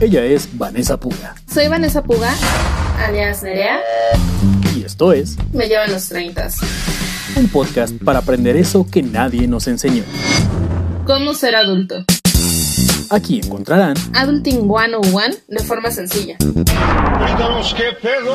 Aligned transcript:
Ella 0.00 0.24
es 0.24 0.48
Vanessa 0.56 0.98
Puga. 0.98 1.34
Soy 1.52 1.68
Vanessa 1.68 2.02
Puga, 2.02 2.32
alias 3.04 3.42
Nerea. 3.42 3.80
Y 4.74 4.82
esto 4.82 5.12
es 5.12 5.36
Me 5.52 5.68
llevan 5.68 5.92
los 5.92 6.08
30. 6.08 6.48
Un 7.36 7.48
podcast 7.48 7.94
para 8.02 8.20
aprender 8.20 8.56
eso 8.56 8.86
que 8.90 9.02
nadie 9.02 9.46
nos 9.46 9.68
enseñó. 9.68 10.02
¿Cómo 11.06 11.34
ser 11.34 11.54
adulto? 11.54 12.04
Aquí 13.10 13.40
encontrarán 13.44 13.94
Adulting 14.14 14.60
101 14.68 15.36
de 15.48 15.64
forma 15.64 15.90
sencilla. 15.90 16.36
qué 16.38 17.92
pedo. 18.00 18.34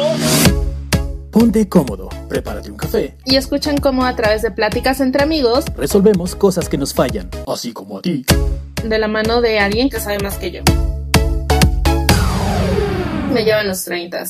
Ponte 1.31 1.67
cómodo, 1.67 2.09
prepárate 2.29 2.69
un 2.69 2.77
café. 2.77 3.17
Y 3.25 3.37
escuchen 3.37 3.77
cómo 3.77 4.05
a 4.05 4.15
través 4.15 4.41
de 4.41 4.51
pláticas 4.51 5.01
entre 5.01 5.23
amigos, 5.23 5.65
resolvemos 5.75 6.35
cosas 6.35 6.69
que 6.69 6.77
nos 6.77 6.93
fallan, 6.93 7.29
así 7.47 7.73
como 7.73 7.97
a 7.97 8.01
ti. 8.01 8.23
De 8.85 8.99
la 8.99 9.07
mano 9.07 9.41
de 9.41 9.57
alguien 9.57 9.89
que 9.89 9.99
sabe 9.99 10.19
más 10.19 10.37
que 10.37 10.51
yo. 10.51 10.61
Me 13.33 13.43
llevan 13.43 13.67
los 13.67 13.83
30. 13.83 14.23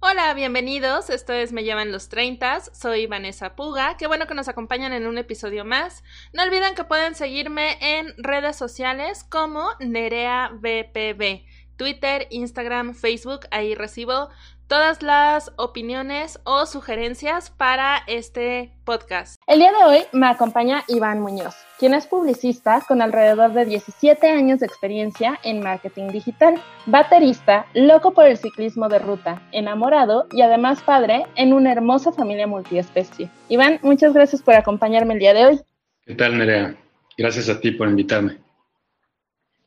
Hola, 0.00 0.34
bienvenidos. 0.34 1.10
Esto 1.10 1.32
es 1.32 1.52
Me 1.52 1.62
llevan 1.62 1.92
los 1.92 2.08
30. 2.08 2.74
Soy 2.74 3.06
Vanessa 3.06 3.54
Puga. 3.54 3.96
Qué 3.96 4.08
bueno 4.08 4.26
que 4.26 4.34
nos 4.34 4.48
acompañan 4.48 4.92
en 4.92 5.06
un 5.06 5.16
episodio 5.16 5.64
más. 5.64 6.02
No 6.32 6.42
olviden 6.42 6.74
que 6.74 6.82
pueden 6.82 7.14
seguirme 7.14 7.76
en 7.80 8.12
redes 8.18 8.56
sociales 8.56 9.22
como 9.22 9.68
NereaBPB. 9.78 11.44
Twitter, 11.76 12.26
Instagram, 12.30 12.94
Facebook. 12.94 13.46
Ahí 13.52 13.76
recibo 13.76 14.28
todas 14.68 15.02
las 15.02 15.52
opiniones 15.56 16.40
o 16.44 16.66
sugerencias 16.66 17.50
para 17.50 17.98
este 18.06 18.72
podcast. 18.84 19.40
El 19.46 19.58
día 19.58 19.72
de 19.72 19.84
hoy 19.84 19.98
me 20.12 20.26
acompaña 20.26 20.84
Iván 20.88 21.20
Muñoz, 21.20 21.54
quien 21.78 21.94
es 21.94 22.06
publicista 22.06 22.82
con 22.86 23.02
alrededor 23.02 23.52
de 23.52 23.64
17 23.64 24.28
años 24.30 24.60
de 24.60 24.66
experiencia 24.66 25.38
en 25.42 25.62
marketing 25.62 26.08
digital, 26.08 26.60
baterista, 26.86 27.66
loco 27.74 28.12
por 28.12 28.26
el 28.26 28.36
ciclismo 28.36 28.88
de 28.88 28.98
ruta, 28.98 29.42
enamorado 29.52 30.26
y 30.32 30.42
además 30.42 30.82
padre 30.82 31.26
en 31.36 31.52
una 31.52 31.72
hermosa 31.72 32.12
familia 32.12 32.46
multiespecie. 32.46 33.28
Iván, 33.48 33.78
muchas 33.82 34.12
gracias 34.12 34.42
por 34.42 34.54
acompañarme 34.54 35.14
el 35.14 35.20
día 35.20 35.34
de 35.34 35.46
hoy. 35.46 35.60
¿Qué 36.06 36.14
tal, 36.14 36.38
Nerea? 36.38 36.76
Gracias 37.16 37.48
a 37.48 37.60
ti 37.60 37.70
por 37.72 37.88
invitarme. 37.88 38.38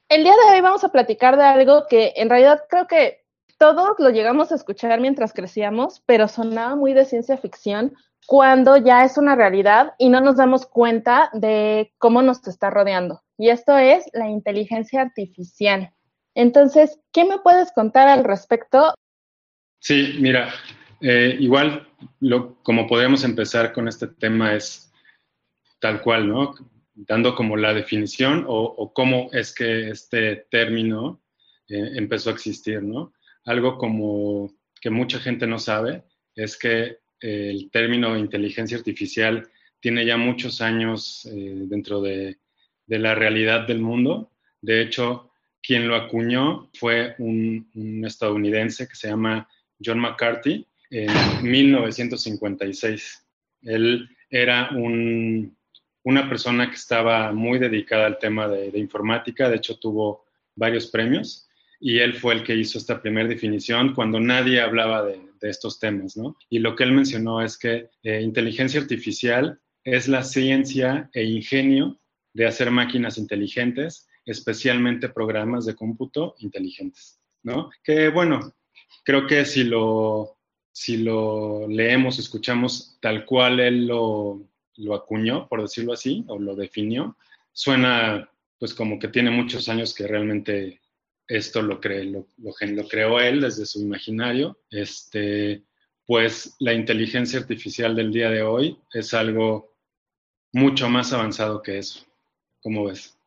El 0.08 0.24
día 0.24 0.34
de 0.34 0.54
hoy 0.54 0.62
vamos 0.62 0.84
a 0.84 0.90
platicar 0.90 1.36
de 1.36 1.44
algo 1.44 1.88
que 1.90 2.14
en 2.16 2.30
realidad 2.30 2.64
creo 2.70 2.86
que 2.86 3.25
todos 3.58 3.96
lo 4.00 4.10
llegamos 4.10 4.52
a 4.52 4.56
escuchar 4.56 5.00
mientras 5.00 5.34
crecíamos, 5.34 6.02
pero 6.06 6.28
sonaba 6.28 6.76
muy 6.76 6.94
de 6.94 7.06
ciencia 7.06 7.38
ficción 7.38 7.94
cuando 8.26 8.78
ya 8.78 9.06
es 9.06 9.18
una 9.18 9.36
realidad 9.36 9.94
y 9.98 10.10
no 10.10 10.20
nos 10.20 10.38
damos 10.38 10.66
cuenta 10.66 11.30
de 11.34 11.94
cómo 11.98 12.22
nos 12.22 12.46
está 12.48 12.70
rodeando. 12.70 13.22
Y 13.38 13.50
esto 13.50 13.78
es 13.78 14.06
la 14.14 14.30
inteligencia 14.30 15.02
artificial. 15.02 15.92
Entonces, 16.34 17.00
¿qué 17.14 17.24
me 17.26 17.40
puedes 17.40 17.72
contar 17.72 18.08
al 18.08 18.24
respecto? 18.24 18.94
Sí, 19.80 20.18
mira, 20.20 20.50
eh, 21.02 21.38
igual 21.40 21.88
lo, 22.20 22.56
como 22.64 22.88
podemos 22.88 23.24
empezar 23.24 23.74
con 23.74 23.88
este 23.88 24.08
tema 24.08 24.56
es 24.56 24.92
tal 25.80 26.02
cual, 26.02 26.28
¿no? 26.28 26.56
Dando 26.96 27.36
como 27.36 27.58
la 27.58 27.74
definición 27.74 28.46
o, 28.48 28.92
cómo 28.94 29.30
es 29.34 29.54
que 29.54 29.90
este 29.90 30.48
término 30.50 31.22
eh, 31.68 31.92
empezó 31.96 32.30
a 32.30 32.34
existir, 32.34 32.82
¿no? 32.82 33.14
Algo 33.46 33.78
como 33.78 34.52
que 34.82 34.90
mucha 34.90 35.20
gente 35.20 35.48
no 35.48 35.60
sabe 35.60 36.04
es 36.36 36.58
que 36.58 36.98
eh, 37.22 37.50
el 37.50 37.70
término 37.72 38.18
inteligencia 38.18 38.78
artificial 38.78 39.48
tiene 39.80 40.06
ya 40.06 40.18
muchos 40.18 40.62
años 40.62 41.26
eh, 41.32 41.64
dentro 41.68 42.02
de, 42.02 42.38
la 42.88 43.16
realidad 43.16 43.66
del 43.66 43.80
mundo. 43.80 44.32
De 44.62 44.82
hecho, 44.82 45.32
quien 45.62 45.88
lo 45.88 45.96
acuñó 45.96 46.70
fue 46.74 47.16
un, 47.20 48.04
estadounidense 48.06 48.88
que 48.88 48.96
se 48.96 49.08
llama 49.08 49.48
John 49.84 50.00
McCarthy 50.00 50.68
en 50.92 51.10
1956. 51.42 53.26
Él 53.64 54.08
era 54.30 54.70
una 54.72 56.30
persona 56.30 56.70
que 56.70 56.76
estaba 56.76 57.32
muy 57.32 57.58
dedicada 57.58 58.06
al 58.06 58.20
tema 58.20 58.48
de, 58.48 58.70
de 58.70 58.80
informática, 58.80 59.50
de 59.50 59.56
hecho 59.56 59.80
tuvo 59.80 60.26
varios 60.56 60.88
premios 60.88 61.45
y 61.86 62.00
él 62.00 62.16
fue 62.16 62.34
el 62.34 62.44
que 62.44 62.56
hizo 62.56 62.80
esta 62.80 63.00
primera 63.00 63.30
definición 63.30 63.94
cuando 63.94 64.20
nadie 64.20 64.60
hablaba 64.60 65.06
de, 65.06 65.22
estos 65.42 65.80
temas, 65.80 66.18
¿no? 66.18 66.36
Y 66.50 66.58
lo 66.58 66.76
que 66.76 66.84
él 66.84 66.92
mencionó 66.92 67.40
es 67.44 67.60
que 67.60 67.92
eh, 68.02 68.22
inteligencia 68.24 68.82
artificial 68.82 69.60
es 69.84 70.08
la 70.08 70.24
ciencia 70.24 71.12
e 71.14 71.24
ingenio 71.24 72.00
de 72.34 72.48
hacer 72.48 72.72
máquinas 72.72 73.20
inteligentes, 73.20 74.08
especialmente 74.26 75.10
programas 75.10 75.68
de 75.68 75.76
cómputo 75.76 76.34
inteligentes, 76.40 77.20
¿no? 77.44 77.70
Que 77.84 78.10
bueno, 78.10 78.56
creo 79.04 79.28
que 79.28 79.46
si 79.46 79.66
lo, 79.66 80.40
si 80.72 80.98
lo 80.98 81.68
leemos, 81.68 82.18
escuchamos 82.18 82.98
tal 83.00 83.24
cual 83.26 83.60
él 83.60 83.86
lo, 83.86 84.50
lo 84.78 84.96
acuñó, 84.96 85.48
por 85.48 85.62
decirlo 85.62 85.94
así, 85.94 86.26
o 86.28 86.40
lo 86.40 86.56
definió, 86.56 87.16
suena 87.54 88.28
pues 88.58 88.74
como 88.74 88.98
que 88.98 89.10
tiene 89.10 89.30
muchos 89.30 89.70
años 89.70 89.94
que 89.94 90.08
realmente 90.08 90.82
esto 91.28 91.62
lo, 91.62 91.80
lo, 91.82 92.28
lo, 92.38 92.88
creó 92.88 93.20
él 93.20 93.42
desde 93.42 93.66
su 93.66 93.82
imaginario, 93.82 94.58
este, 94.70 95.64
pues 96.06 96.56
la 96.60 96.74
inteligencia 96.74 97.40
artificial 97.40 97.96
del 97.96 98.12
día 98.12 98.30
de 98.30 98.44
hoy 98.44 98.80
es 98.94 99.14
algo 99.14 99.74
mucho 100.52 100.88
más 100.90 101.12
avanzado 101.14 101.62
que 101.62 101.80
eso. 101.80 102.06
¿Cómo 102.62 102.86
ves? 102.86 103.18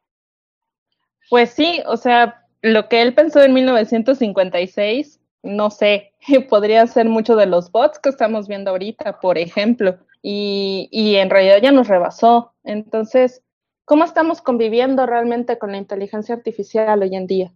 Pues 1.29 1.51
sí, 1.51 1.83
o 1.87 1.97
sea, 1.97 2.47
lo 2.63 2.89
que 2.89 3.03
él 3.03 3.15
pensó 3.15 3.43
en 3.43 3.53
1956, 3.53 5.21
no 5.43 5.71
sé, 5.71 6.13
podría 6.49 6.87
ser 6.87 7.07
mucho 7.09 7.37
de 7.37 7.47
los 7.47 7.71
bots 7.71 7.99
que 7.99 8.09
estamos 8.09 8.49
viendo 8.49 8.71
ahorita, 8.71 9.21
por 9.21 9.39
ejemplo, 9.39 9.99
y, 10.23 10.89
y 10.91 11.17
en 11.17 11.31
realidad 11.31 11.61
ya 11.63 11.73
nos 11.73 11.89
rebasó. 11.89 12.55
Entonces, 12.65 13.43
¿cómo 13.85 14.05
estamos 14.05 14.41
conviviendo 14.41 15.05
realmente 15.07 15.59
con 15.59 15.73
la 15.73 15.79
inteligencia 15.79 16.35
artificial 16.35 17.03
hoy 17.03 17.15
en 17.15 17.27
día? 17.27 17.53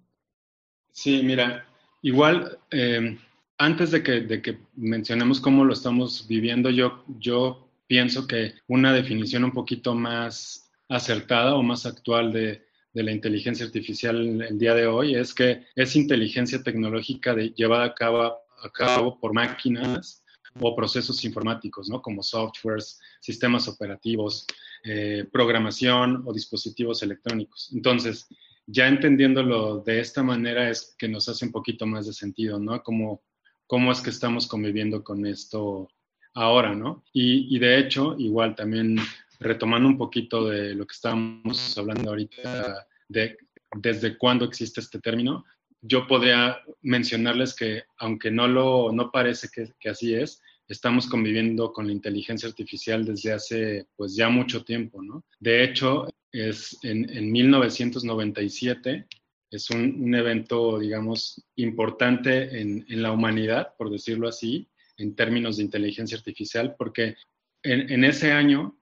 Sí, 0.93 1.23
mira, 1.23 1.67
igual, 2.03 2.59
eh, 2.71 3.19
antes 3.59 3.91
de 3.91 4.03
que, 4.03 4.21
de 4.21 4.43
que, 4.43 4.59
mencionemos 4.77 5.41
cómo 5.41 5.65
lo 5.65 5.73
estamos 5.73 6.27
viviendo, 6.29 6.71
yo, 6.71 7.05
yo 7.19 7.69
pienso 7.87 8.27
que 8.27 8.55
una 8.69 8.93
definición 8.93 9.45
un 9.45 9.53
poquito 9.53 9.95
más 9.95 10.71
acertada 10.89 11.55
o 11.55 11.63
más 11.63 11.87
actual 11.87 12.33
de, 12.33 12.63
de 12.93 13.03
la 13.03 13.13
inteligencia 13.13 13.65
artificial 13.65 14.43
el 14.43 14.59
día 14.59 14.75
de 14.75 14.87
hoy 14.87 15.15
es 15.15 15.33
que 15.35 15.67
es 15.75 15.97
inteligencia 15.97 16.63
tecnológica 16.63 17.35
de, 17.35 17.51
llevada 17.51 17.85
a 17.85 17.95
cabo, 17.95 18.21
a 18.63 18.71
cabo 18.71 19.19
por 19.19 19.33
máquinas 19.33 20.23
o 20.61 20.77
procesos 20.77 21.25
informáticos, 21.25 21.89
¿no? 21.89 22.03
Como 22.03 22.23
softwares, 22.23 23.01
sistemas 23.21 23.69
operativos, 23.69 24.47
eh, 24.85 25.27
programación 25.33 26.23
o 26.27 26.33
dispositivos 26.33 27.03
electrónicos. 27.03 27.71
Entonces, 27.73 28.29
ya 28.67 28.89
entendiéndolo 28.89 29.81
de 29.81 30.01
esta 30.01 30.23
manera 30.23 30.69
es 30.71 30.95
que 30.99 31.09
nos 31.09 31.29
hace 31.29 31.45
un 31.45 31.53
poquito 31.53 31.87
más 31.87 32.07
de 32.07 32.13
sentido, 32.13 32.59
¿no? 32.59 32.83
Como, 32.83 33.23
cómo 33.67 33.93
es 33.93 34.01
que 34.01 34.11
estamos 34.11 34.47
conviviendo 34.47 35.03
con 35.03 35.27
esto 35.27 35.89
ahora, 36.35 36.75
¿no? 36.75 37.05
Y, 37.13 37.59
de 37.59 37.79
hecho, 37.79 38.17
igual 38.19 38.55
también 38.55 38.99
retomando 39.41 39.89
un 39.89 39.99
poquito 39.99 40.49
de 40.49 40.75
lo 40.75 40.87
que 40.87 40.95
estábamos 40.95 41.77
hablando 41.77 42.11
ahorita, 42.11 42.87
de 43.09 43.37
desde 43.75 44.19
cuándo 44.19 44.45
existe 44.45 44.81
este 44.81 45.01
término, 45.01 45.45
yo 45.81 46.07
podría 46.07 46.59
mencionarles 46.83 47.55
que, 47.55 47.85
aunque 47.99 48.31
no, 48.31 48.47
lo, 48.47 48.93
no 48.93 49.11
parece 49.11 49.49
que, 49.53 49.73
que 49.81 49.89
así 49.89 50.15
es, 50.15 50.41
estamos 50.73 51.07
conviviendo 51.07 51.73
con 51.73 51.87
la 51.87 51.93
inteligencia 51.93 52.49
artificial 52.49 53.05
desde 53.05 53.33
hace 53.33 53.87
pues 53.95 54.17
ya 54.17 54.29
mucho 54.29 54.65
tiempo, 54.65 55.03
¿no? 55.03 55.25
De 55.39 55.63
hecho, 55.63 56.09
es 56.33 56.79
en, 56.83 57.31
1997, 57.31 59.07
es 59.51 59.71
un, 59.71 60.15
evento, 60.15 60.79
digamos, 60.79 61.45
importante 61.57 62.61
en, 62.61 62.85
la 62.89 63.13
humanidad, 63.13 63.75
por 63.77 63.91
decirlo 63.91 64.29
así, 64.29 64.67
en 64.97 65.15
términos 65.15 65.59
de 65.59 65.65
inteligencia 65.65 66.17
artificial, 66.17 66.75
porque 66.79 67.17
en, 67.63 68.05
ese 68.05 68.33
año, 68.33 68.79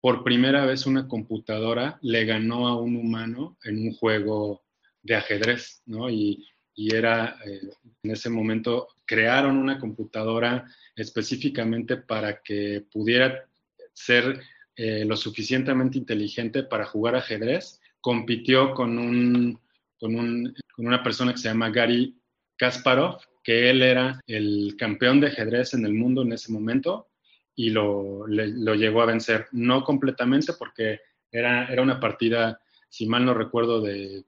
por 0.00 0.24
primera 0.24 0.64
vez, 0.64 0.86
una 0.86 1.06
computadora 1.06 1.98
le 2.00 2.24
ganó 2.24 2.68
a 2.68 2.80
un 2.80 2.96
humano 2.96 3.58
en 3.64 3.86
un 3.86 3.92
juego 3.92 4.64
de 5.02 5.16
ajedrez, 5.16 5.82
¿no? 5.84 6.08
Y, 6.08 6.46
era, 6.76 7.38
eh, 7.46 7.70
en 8.02 8.10
ese 8.10 8.28
momento, 8.30 8.88
crearon 9.06 9.56
una 9.56 9.78
computadora 9.78 10.64
específicamente 10.96 11.96
para 11.96 12.42
que 12.42 12.84
pudiera 12.90 13.46
ser 13.92 14.40
eh, 14.76 15.04
lo 15.04 15.16
suficientemente 15.16 15.98
inteligente 15.98 16.62
para 16.62 16.86
jugar 16.86 17.16
ajedrez, 17.16 17.80
compitió 18.00 18.74
con, 18.74 18.98
un, 18.98 19.60
con, 19.98 20.14
un, 20.14 20.54
con 20.74 20.86
una 20.86 21.02
persona 21.02 21.32
que 21.32 21.38
se 21.38 21.48
llama 21.48 21.70
Gary 21.70 22.16
Kasparov, 22.56 23.18
que 23.42 23.70
él 23.70 23.82
era 23.82 24.20
el 24.26 24.74
campeón 24.78 25.20
de 25.20 25.28
ajedrez 25.28 25.74
en 25.74 25.84
el 25.84 25.94
mundo 25.94 26.22
en 26.22 26.32
ese 26.32 26.52
momento 26.52 27.08
y 27.54 27.70
lo, 27.70 28.26
lo 28.26 28.74
llegó 28.74 29.02
a 29.02 29.06
vencer, 29.06 29.46
no 29.52 29.84
completamente 29.84 30.54
porque 30.54 31.00
era, 31.30 31.66
era 31.66 31.82
una 31.82 32.00
partida 32.00 32.60
si 32.94 33.06
mal 33.06 33.24
no 33.24 33.34
recuerdo, 33.34 33.80
de 33.80 34.24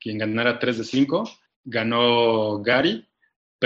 quien 0.00 0.16
ganara 0.16 0.58
3 0.58 0.78
de 0.78 0.84
5, 0.84 1.28
ganó 1.64 2.62
Gary, 2.62 3.06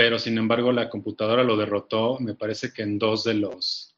pero 0.01 0.17
sin 0.17 0.35
embargo 0.39 0.71
la 0.71 0.89
computadora 0.89 1.43
lo 1.43 1.55
derrotó, 1.55 2.17
me 2.19 2.33
parece 2.33 2.73
que 2.73 2.81
en 2.81 2.97
dos 2.97 3.23
de 3.23 3.35
los 3.35 3.95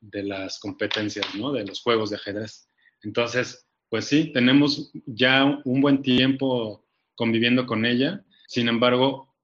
de 0.00 0.22
las 0.22 0.60
competencias, 0.60 1.26
¿no? 1.34 1.50
De 1.50 1.66
los 1.66 1.82
juegos 1.82 2.10
de 2.10 2.16
ajedrez. 2.16 2.68
Entonces, 3.02 3.66
pues 3.88 4.04
sí, 4.04 4.30
tenemos 4.32 4.92
ya 5.06 5.60
un 5.64 5.80
buen 5.80 6.02
tiempo 6.02 6.86
conviviendo 7.16 7.66
con 7.66 7.84
ella, 7.84 8.24
sin 8.46 8.68
embargo, 8.68 9.34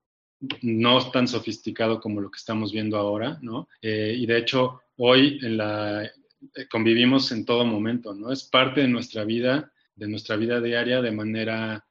no 0.62 0.98
es 0.98 1.10
tan 1.10 1.26
sofisticado 1.26 2.00
como 2.00 2.20
lo 2.20 2.30
que 2.30 2.38
estamos 2.38 2.70
viendo 2.70 2.98
ahora, 2.98 3.40
¿no? 3.42 3.68
Eh, 3.82 4.14
y 4.16 4.26
de 4.26 4.38
hecho, 4.38 4.82
hoy 4.98 5.40
en 5.42 5.56
la, 5.56 6.04
eh, 6.04 6.12
convivimos 6.70 7.32
en 7.32 7.44
todo 7.44 7.64
momento, 7.64 8.14
¿no? 8.14 8.30
Es 8.30 8.44
parte 8.44 8.82
de 8.82 8.88
nuestra 8.88 9.24
vida, 9.24 9.72
de 9.96 10.06
nuestra 10.06 10.36
vida 10.36 10.60
diaria 10.60 11.02
de 11.02 11.10
manera 11.10 11.84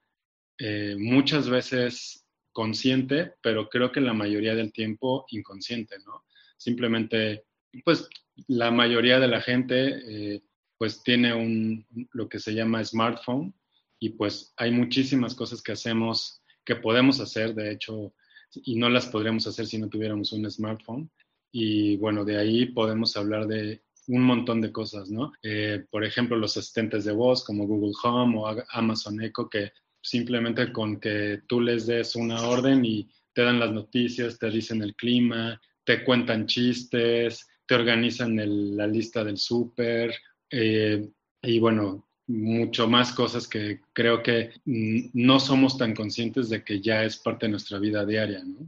eh, 0.57 0.95
muchas 0.97 1.49
veces 1.49 2.24
consciente, 2.55 3.33
pero 3.41 3.67
creo 3.67 3.91
que 3.91 3.99
la 3.99 4.13
mayoría 4.13 4.55
del 4.55 4.71
tiempo 4.71 5.25
inconsciente, 5.29 5.97
¿no? 6.05 6.23
Simplemente, 6.55 7.43
pues 7.83 8.09
la 8.47 8.71
mayoría 8.71 9.19
de 9.19 9.27
la 9.27 9.41
gente 9.41 10.41
pues 10.77 11.03
tiene 11.03 11.33
un, 11.33 11.85
lo 12.13 12.27
que 12.29 12.39
se 12.39 12.53
llama 12.53 12.83
smartphone 12.83 13.53
y 13.99 14.09
pues 14.09 14.53
hay 14.57 14.71
muchísimas 14.71 15.35
cosas 15.35 15.61
que 15.61 15.73
hacemos, 15.73 16.41
que 16.63 16.75
podemos 16.75 17.19
hacer, 17.19 17.53
de 17.53 17.71
hecho, 17.71 18.13
y 18.53 18.75
no 18.75 18.89
las 18.89 19.07
podríamos 19.07 19.47
hacer 19.47 19.67
si 19.67 19.77
no 19.77 19.89
tuviéramos 19.89 20.31
un 20.31 20.49
smartphone. 20.49 21.09
Y 21.51 21.97
bueno, 21.97 22.25
de 22.25 22.37
ahí 22.37 22.67
podemos 22.67 23.15
hablar 23.17 23.47
de 23.47 23.83
un 24.07 24.21
montón 24.23 24.61
de 24.61 24.71
cosas, 24.71 25.09
¿no? 25.09 25.31
Eh, 25.41 25.85
por 25.89 26.03
ejemplo, 26.03 26.37
los 26.37 26.57
asistentes 26.57 27.05
de 27.05 27.13
voz 27.13 27.43
como 27.43 27.65
Google 27.65 27.95
Home 28.03 28.37
o 28.37 28.47
Amazon 28.69 29.21
Echo, 29.21 29.49
que 29.49 29.71
simplemente 30.05 30.71
con 30.71 30.99
que 30.99 31.41
tú 31.47 31.59
les 31.59 31.87
des 31.87 32.15
una 32.15 32.47
orden 32.47 32.85
y 32.85 33.09
te 33.33 33.41
dan 33.41 33.59
las 33.59 33.71
noticias, 33.71 34.37
te 34.37 34.51
dicen 34.51 34.83
el 34.83 34.95
clima, 34.95 35.59
te 35.83 36.03
cuentan 36.03 36.45
chistes, 36.45 37.47
te 37.65 37.75
organizan 37.75 38.77
la 38.77 38.85
lista 38.85 39.23
del 39.23 39.37
súper, 39.37 40.13
eh, 40.51 41.09
y 41.41 41.59
bueno, 41.59 42.07
mucho 42.27 42.87
más 42.87 43.11
cosas 43.11 43.47
que 43.47 43.81
creo 43.93 44.21
que 44.21 44.51
no 44.65 45.39
somos 45.39 45.77
tan 45.77 45.95
conscientes 45.95 46.49
de 46.49 46.63
que 46.63 46.81
ya 46.81 47.03
es 47.03 47.17
parte 47.17 47.47
de 47.47 47.51
nuestra 47.51 47.79
vida 47.79 48.05
diaria, 48.05 48.43
¿no? 48.43 48.67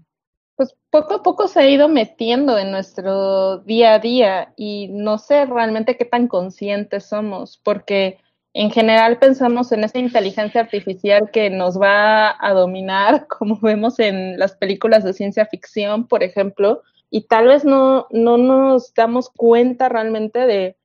Pues 0.56 0.75
poco 0.89 1.13
a 1.13 1.24
poco 1.24 1.48
se 1.48 1.60
ha 1.60 1.69
ido 1.69 1.88
metiendo 1.88 2.57
en 2.57 2.72
nuestro 2.72 3.60
día 3.60 3.94
a 3.94 4.00
día 4.00 4.54
y 4.57 4.88
no 4.88 5.19
sé 5.19 5.45
realmente 5.45 5.98
qué 5.98 6.06
tan 6.06 6.28
conscientes 6.28 7.06
somos, 7.06 7.60
porque 7.63 8.18
en 8.59 8.71
general 8.71 9.19
pensamos 9.19 9.71
en 9.71 9.83
esa 9.83 10.00
inteligencia 10.00 10.62
artificial 10.62 11.30
que 11.30 11.51
nos 11.51 11.80
va 11.80 12.36
a 12.39 12.54
dominar, 12.54 13.27
como 13.39 13.59
vemos 13.59 14.00
en 14.00 14.39
las 14.39 14.56
películas 14.56 15.04
de 15.04 15.13
ciencia 15.13 15.45
ficción, 15.45 16.07
por 16.07 16.24
ejemplo, 16.24 16.81
y 17.12 17.27
tal 17.27 17.50
vez 17.50 17.63
no, 17.65 18.07
no 18.09 18.39
nos 18.39 18.95
damos 18.95 19.30
cuenta 19.30 19.89
realmente 19.89 20.39
de 20.48 20.75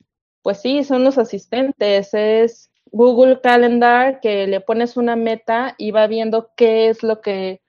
pues 0.43 0.61
sí, 0.61 0.85
son 0.85 1.03
los 1.03 1.17
asistentes, 1.17 2.13
es 2.13 2.71
Google 2.91 3.41
Calendar 3.41 4.21
que 4.21 4.47
le 4.47 4.61
pones 4.61 4.99
una 4.99 5.17
meta 5.17 5.75
y 5.79 5.93
va 5.93 6.07
viendo 6.09 6.51
qué 6.57 6.91
es 6.91 7.03
lo 7.03 7.23
que 7.23 7.62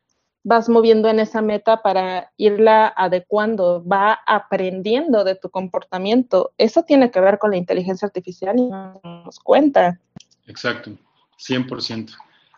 vas 0.43 0.67
moviendo 0.67 1.09
en 1.09 1.19
esa 1.19 1.41
meta 1.41 1.81
para 1.81 2.31
irla 2.37 2.93
adecuando, 2.95 3.83
va 3.85 4.19
aprendiendo 4.27 5.23
de 5.23 5.35
tu 5.35 5.49
comportamiento. 5.49 6.53
Eso 6.57 6.83
tiene 6.83 7.11
que 7.11 7.21
ver 7.21 7.39
con 7.39 7.51
la 7.51 7.57
inteligencia 7.57 8.05
artificial 8.05 8.57
y 8.59 8.69
nos 8.69 9.39
cuenta. 9.39 9.99
Exacto, 10.47 10.91
100%. 11.37 12.11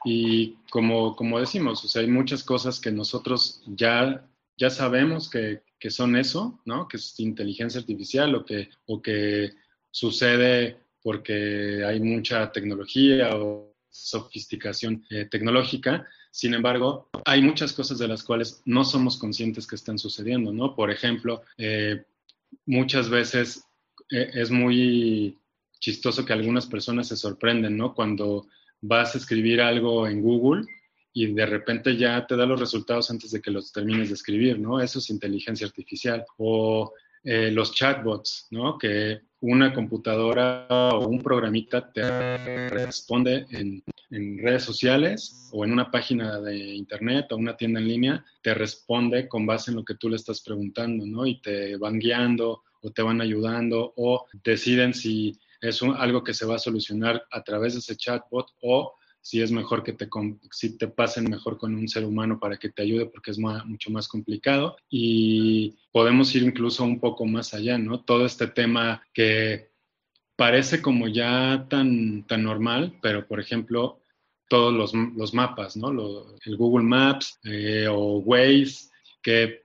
Y 0.03 0.55
como, 0.69 1.15
como 1.15 1.39
decimos, 1.39 1.83
o 1.83 1.87
sea, 1.87 2.01
hay 2.01 2.07
muchas 2.07 2.43
cosas 2.43 2.79
que 2.79 2.91
nosotros 2.91 3.63
ya, 3.67 4.25
ya 4.57 4.69
sabemos 4.69 5.29
que, 5.29 5.61
que 5.79 5.89
son 5.89 6.15
eso, 6.15 6.59
¿no? 6.65 6.87
Que 6.87 6.97
es 6.97 7.19
inteligencia 7.19 7.79
artificial 7.79 8.35
o 8.35 8.45
que, 8.45 8.69
o 8.87 9.01
que 9.01 9.51
sucede 9.91 10.77
porque 11.01 11.83
hay 11.85 11.99
mucha 11.99 12.51
tecnología 12.51 13.35
o 13.35 13.75
sofisticación 13.89 15.05
eh, 15.09 15.25
tecnológica. 15.25 16.07
Sin 16.35 16.53
embargo, 16.53 17.07
hay 17.23 17.41
muchas 17.41 17.71
cosas 17.71 17.97
de 17.97 18.09
las 18.09 18.21
cuales 18.21 18.61
no 18.65 18.83
somos 18.83 19.15
conscientes 19.15 19.65
que 19.65 19.77
están 19.77 19.97
sucediendo, 19.97 20.51
¿no? 20.51 20.75
Por 20.75 20.91
ejemplo, 20.91 21.43
eh, 21.57 22.03
muchas 22.65 23.09
veces 23.09 23.63
eh, 24.11 24.31
es 24.33 24.51
muy 24.51 25.39
chistoso 25.79 26.25
que 26.25 26.33
algunas 26.33 26.65
personas 26.65 27.07
se 27.07 27.15
sorprenden, 27.15 27.77
¿no? 27.77 27.93
Cuando 27.95 28.47
vas 28.81 29.15
a 29.15 29.17
escribir 29.17 29.61
algo 29.61 30.09
en 30.09 30.21
Google 30.21 30.65
y 31.13 31.27
de 31.27 31.45
repente 31.45 31.95
ya 31.95 32.27
te 32.27 32.35
da 32.35 32.45
los 32.45 32.59
resultados 32.59 33.09
antes 33.09 33.31
de 33.31 33.41
que 33.41 33.51
los 33.51 33.71
termines 33.71 34.09
de 34.09 34.15
escribir, 34.15 34.59
¿no? 34.59 34.81
Eso 34.81 34.99
es 34.99 35.09
inteligencia 35.09 35.65
artificial. 35.65 36.25
O 36.37 36.91
los 37.23 37.73
chatbots, 37.73 38.47
¿no? 38.51 38.77
Que 38.77 39.21
una 39.47 39.73
computadora 39.73 40.67
o 40.69 41.07
un 41.07 41.21
programita 41.21 41.91
te 41.91 42.67
responde 42.69 43.45
en, 43.51 43.83
redes 44.37 44.63
sociales 44.63 45.49
o 45.51 45.65
en 45.65 45.73
una 45.73 45.91
página 45.91 46.39
de 46.39 46.55
internet 46.55 47.31
o 47.31 47.35
una 47.35 47.57
tienda 47.57 47.81
en 47.81 47.87
línea, 47.87 48.25
te 48.41 48.53
responde 48.53 49.27
con 49.27 49.45
base 49.45 49.71
en 49.71 49.77
lo 49.77 49.83
que 49.83 49.95
tú 49.95 50.09
le 50.09 50.15
estás 50.15 50.41
preguntando, 50.41 51.05
¿no? 51.05 51.25
Y 51.25 51.41
te 51.41 51.75
van 51.75 51.99
guiando 51.99 52.61
o 52.81 52.91
te 52.91 53.01
van 53.01 53.19
ayudando 53.19 53.93
o 53.97 54.25
deciden 54.43 54.93
si 54.93 55.37
es 55.59 55.81
algo 55.81 56.23
que 56.23 56.33
se 56.33 56.45
va 56.45 56.55
a 56.55 56.59
solucionar 56.59 57.25
a 57.29 57.43
través 57.43 57.73
de 57.73 57.79
ese 57.79 57.97
chatbot 57.97 58.51
o 58.61 58.93
si 59.25 59.41
es 59.41 59.51
mejor 59.51 59.81
que 59.81 59.91
te, 59.91 60.07
si 60.51 60.77
te 60.77 60.87
pasen 60.87 61.27
mejor 61.27 61.57
con 61.57 61.73
un 61.73 61.87
ser 61.87 62.05
humano 62.05 62.39
para 62.39 62.57
que 62.57 62.69
te 62.69 62.83
ayude 62.83 63.07
porque 63.07 63.31
es 63.31 63.39
mucho 63.39 63.89
más 63.89 64.07
complicado 64.07 64.77
y 64.87 65.75
podemos 65.91 66.35
ir 66.35 66.43
incluso 66.43 66.83
un 66.83 66.99
poco 66.99 67.25
más 67.25 67.55
allá, 67.55 67.79
¿no? 67.79 68.01
Todo 68.01 68.27
este 68.27 68.45
tema 68.45 69.01
que 69.15 69.71
parece 70.35 70.79
como 70.79 71.07
ya 71.07 71.65
tan, 71.67 72.27
tan 72.27 72.43
normal, 72.43 72.99
pero 73.01 73.27
por 73.27 73.39
ejemplo, 73.39 73.99
todos 74.47 74.71
los, 74.71 74.93
los 74.93 75.33
mapas, 75.33 75.75
¿no? 75.75 75.89
el 76.45 76.55
Google 76.55 76.85
Maps 76.85 77.39
eh, 77.45 77.87
o 77.89 78.19
Waze, 78.19 78.91
que 79.23 79.63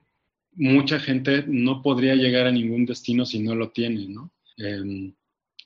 mucha 0.53 0.99
gente 0.99 1.43
no 1.47 1.83
podría 1.83 2.15
llegar 2.15 2.47
a 2.47 2.51
ningún 2.51 2.87
destino 2.87 3.27
si 3.27 3.37
no 3.37 3.53
lo 3.53 3.69
tiene, 3.69 4.07
¿no? 4.07 4.31
Em, 4.57 5.13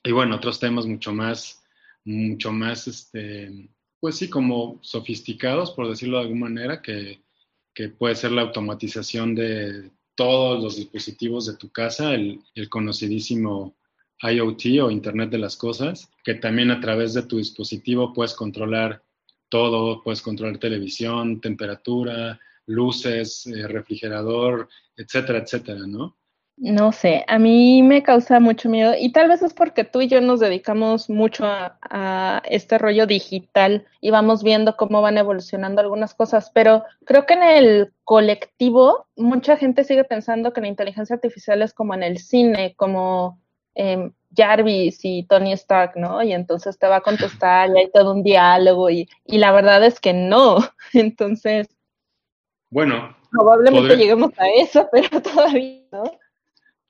y 0.04 0.12
bueno, 0.12 0.36
otros 0.36 0.60
temas 0.60 0.84
mucho 0.84 1.14
más, 1.14 1.64
mucho 2.04 2.52
más, 2.52 2.86
este, 2.88 3.70
pues 4.00 4.16
sí, 4.16 4.28
como 4.28 4.78
sofisticados, 4.82 5.70
por 5.72 5.88
decirlo 5.88 6.18
de 6.18 6.24
alguna 6.24 6.46
manera, 6.46 6.82
que, 6.82 7.20
puede 7.98 8.14
ser 8.14 8.32
la 8.32 8.40
automatización 8.42 9.34
de 9.34 9.90
todos 10.14 10.62
los 10.62 10.76
dispositivos 10.76 11.46
de 11.46 11.56
tu 11.56 11.70
casa, 11.70 12.14
el, 12.14 12.40
conocidísimo 12.70 13.76
IoT 14.22 14.82
o 14.82 14.90
Internet 14.90 15.28
de 15.30 15.38
las 15.38 15.56
Cosas, 15.56 16.10
que 16.24 16.34
también 16.34 16.70
a 16.70 16.80
través 16.80 17.12
de 17.12 17.24
tu 17.24 17.36
dispositivo 17.36 18.14
puedes 18.14 18.32
controlar 18.32 19.02
todo, 19.50 20.02
puedes 20.02 20.22
controlar 20.22 20.58
televisión, 20.58 21.40
temperatura, 21.40 22.40
luces, 22.64 23.46
eh, 23.46 23.68
refrigerador, 23.68 24.68
etcétera, 24.96 25.40
etcétera, 25.40 25.86
¿no? 25.86 26.16
No 26.58 26.90
sé, 26.90 27.22
a 27.28 27.38
mí 27.38 27.82
me 27.82 28.02
causa 28.02 28.40
mucho 28.40 28.70
miedo 28.70 28.94
y 28.98 29.12
tal 29.12 29.28
vez 29.28 29.42
es 29.42 29.52
porque 29.52 29.84
tú 29.84 30.00
y 30.00 30.08
yo 30.08 30.22
nos 30.22 30.40
dedicamos 30.40 31.10
mucho 31.10 31.44
a, 31.44 32.42
este 32.46 32.78
rollo 32.78 33.06
digital 33.06 33.86
y 34.00 34.10
vamos 34.10 34.42
viendo 34.42 34.74
cómo 34.74 35.02
van 35.02 35.18
evolucionando 35.18 35.82
algunas 35.82 36.14
cosas, 36.14 36.50
pero 36.54 36.84
creo 37.04 37.26
que 37.26 37.34
en 37.34 37.42
el 37.42 37.92
colectivo 38.04 39.06
mucha 39.16 39.58
gente 39.58 39.84
sigue 39.84 40.04
pensando 40.04 40.54
que 40.54 40.62
la 40.62 40.68
inteligencia 40.68 41.14
artificial 41.14 41.60
es 41.60 41.74
como 41.74 41.92
en 41.92 42.02
el 42.02 42.18
cine, 42.18 42.74
como 42.76 43.38
em, 43.74 44.12
Jarvis 44.34 45.00
y 45.04 45.24
Tony 45.24 45.52
Stark, 45.52 45.92
¿no? 45.96 46.22
Y 46.22 46.32
entonces 46.32 46.78
te 46.78 46.86
va 46.86 46.96
a 46.96 47.02
contestar 47.02 47.68
y 47.68 47.80
hay 47.80 47.90
todo 47.90 48.14
un 48.14 48.22
diálogo 48.22 48.88
y, 48.88 49.10
y 49.26 49.36
la 49.38 49.52
verdad 49.52 49.84
es 49.84 50.00
que 50.00 50.14
no. 50.14 50.58
Entonces... 50.94 51.68
Bueno. 52.70 53.14
Probablemente 53.30 53.96
lleguemos 53.96 54.32
a 54.38 54.48
eso, 54.48 54.88
pero 54.92 55.20
todavía 55.20 55.82
no. 55.92 56.04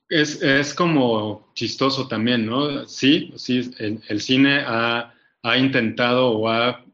Es, 0.08 0.40
es, 0.40 0.72
como 0.72 1.50
chistoso 1.54 2.06
también, 2.06 2.46
¿no? 2.46 2.86
Sí, 2.86 3.32
sí, 3.36 3.72
el, 3.78 4.20
cine 4.20 4.60
ha, 4.64 5.12
ha, 5.42 5.58
intentado 5.58 6.28
o 6.30 6.48
ha 6.48 6.84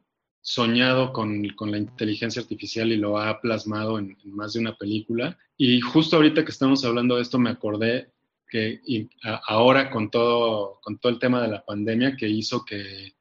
soñado 0.40 1.12
con, 1.12 1.47
con, 1.50 1.71
la 1.71 1.76
inteligencia 1.76 2.40
artificial 2.40 2.90
y 2.90 2.97
lo 2.97 3.19
ha 3.19 3.38
plasmado 3.42 3.99
en, 3.99 4.16
más 4.25 4.54
de 4.54 4.61
una 4.61 4.75
película. 4.76 5.38
Y 5.59 5.83
justo 5.83 6.16
ahorita 6.16 6.42
que 6.42 6.52
estamos 6.52 6.85
hablando 6.87 7.16
de 7.16 7.23
esto 7.23 7.38
me 7.38 7.50
acordé 7.50 8.12
que 8.49 8.81
ahora 9.47 9.90
con 9.90 10.11
todo, 10.11 10.81
con 10.83 10.99
todo 10.99 11.12
el 11.12 11.19
tema 11.19 11.42
de 11.42 11.49
la 11.49 11.64
pandemia 11.64 12.16
que 12.16 12.28
hizo 12.28 12.64
que, 12.64 13.14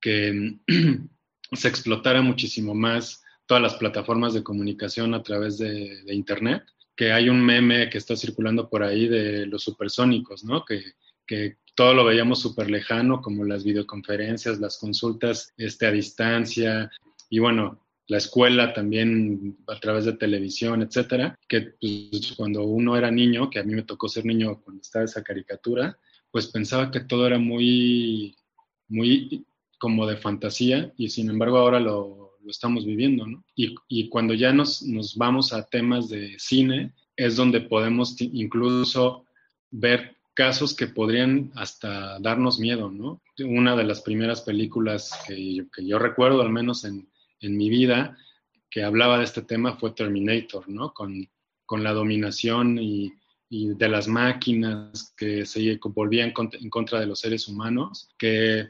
que 0.00 0.58
se 1.52 1.68
explotara 1.68 2.22
muchísimo 2.22 2.74
más 2.74 3.22
todas 3.46 3.62
las 3.62 3.74
plataformas 3.74 4.34
de 4.34 4.42
comunicación 4.42 5.14
a 5.14 5.22
través 5.22 5.58
de 5.58 6.12
Internet 6.12 6.64
que 6.98 7.12
hay 7.12 7.28
un 7.28 7.40
meme 7.40 7.88
que 7.88 7.96
está 7.96 8.16
circulando 8.16 8.68
por 8.68 8.82
ahí 8.82 9.06
de 9.06 9.46
los 9.46 9.62
supersónicos, 9.62 10.42
¿no? 10.42 10.64
Que, 10.64 10.82
que 11.24 11.58
todo 11.76 11.94
lo 11.94 12.04
veíamos 12.04 12.40
súper 12.40 12.68
lejano, 12.68 13.22
como 13.22 13.44
las 13.44 13.62
videoconferencias, 13.62 14.58
las 14.58 14.78
consultas 14.78 15.54
este, 15.56 15.86
a 15.86 15.92
distancia, 15.92 16.90
y 17.30 17.38
bueno, 17.38 17.86
la 18.08 18.18
escuela 18.18 18.72
también 18.72 19.58
a 19.68 19.78
través 19.78 20.06
de 20.06 20.14
televisión, 20.14 20.82
etcétera, 20.82 21.38
que 21.48 21.74
pues, 21.80 22.34
cuando 22.36 22.64
uno 22.64 22.96
era 22.96 23.12
niño, 23.12 23.48
que 23.48 23.60
a 23.60 23.64
mí 23.64 23.76
me 23.76 23.84
tocó 23.84 24.08
ser 24.08 24.24
niño 24.24 24.60
cuando 24.60 24.82
estaba 24.82 25.04
esa 25.04 25.22
caricatura, 25.22 25.96
pues 26.32 26.48
pensaba 26.48 26.90
que 26.90 26.98
todo 26.98 27.28
era 27.28 27.38
muy, 27.38 28.34
muy 28.88 29.46
como 29.78 30.04
de 30.04 30.16
fantasía 30.16 30.92
y 30.96 31.10
sin 31.10 31.30
embargo 31.30 31.58
ahora 31.58 31.78
lo, 31.78 32.27
lo 32.48 32.52
estamos 32.52 32.86
viviendo, 32.86 33.26
¿no? 33.26 33.44
Y, 33.54 33.74
y 33.88 34.08
cuando 34.08 34.32
ya 34.32 34.54
nos, 34.54 34.82
nos, 34.82 35.16
vamos 35.16 35.52
a 35.52 35.66
temas 35.66 36.08
de 36.08 36.34
cine, 36.38 36.94
es 37.14 37.36
donde 37.36 37.60
podemos 37.60 38.18
incluso 38.18 39.26
ver 39.70 40.16
casos 40.32 40.74
que 40.74 40.86
podrían 40.86 41.52
hasta 41.56 42.18
darnos 42.20 42.58
miedo, 42.58 42.90
¿no? 42.90 43.20
Una 43.40 43.76
de 43.76 43.84
las 43.84 44.00
primeras 44.00 44.40
películas 44.40 45.10
que 45.26 45.56
yo, 45.56 45.64
que 45.70 45.86
yo 45.86 45.98
recuerdo, 45.98 46.40
al 46.40 46.48
menos 46.48 46.86
en, 46.86 47.06
en, 47.40 47.58
mi 47.58 47.68
vida, 47.68 48.16
que 48.70 48.82
hablaba 48.82 49.18
de 49.18 49.24
este 49.24 49.42
tema 49.42 49.76
fue 49.76 49.90
Terminator, 49.90 50.66
¿no? 50.70 50.94
Con, 50.94 51.28
con 51.66 51.84
la 51.84 51.92
dominación 51.92 52.78
y, 52.78 53.12
y, 53.50 53.74
de 53.74 53.88
las 53.90 54.08
máquinas 54.08 55.12
que 55.18 55.44
se 55.44 55.78
volvían 55.84 56.32
en 56.52 56.70
contra 56.70 56.98
de 56.98 57.06
los 57.06 57.20
seres 57.20 57.46
humanos, 57.46 58.08
que 58.16 58.68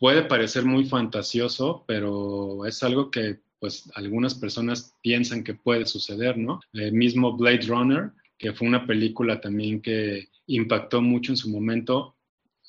puede 0.00 0.22
parecer 0.22 0.64
muy 0.64 0.86
fantasioso, 0.86 1.84
pero 1.86 2.66
es 2.66 2.82
algo 2.82 3.10
que 3.10 3.38
pues 3.60 3.90
algunas 3.94 4.34
personas 4.34 4.96
piensan 5.02 5.44
que 5.44 5.52
puede 5.52 5.84
suceder, 5.84 6.38
¿no? 6.38 6.60
El 6.72 6.94
mismo 6.94 7.36
Blade 7.36 7.66
Runner, 7.68 8.10
que 8.38 8.54
fue 8.54 8.66
una 8.66 8.86
película 8.86 9.42
también 9.42 9.82
que 9.82 10.28
impactó 10.46 11.02
mucho 11.02 11.32
en 11.32 11.36
su 11.36 11.50
momento 11.50 12.16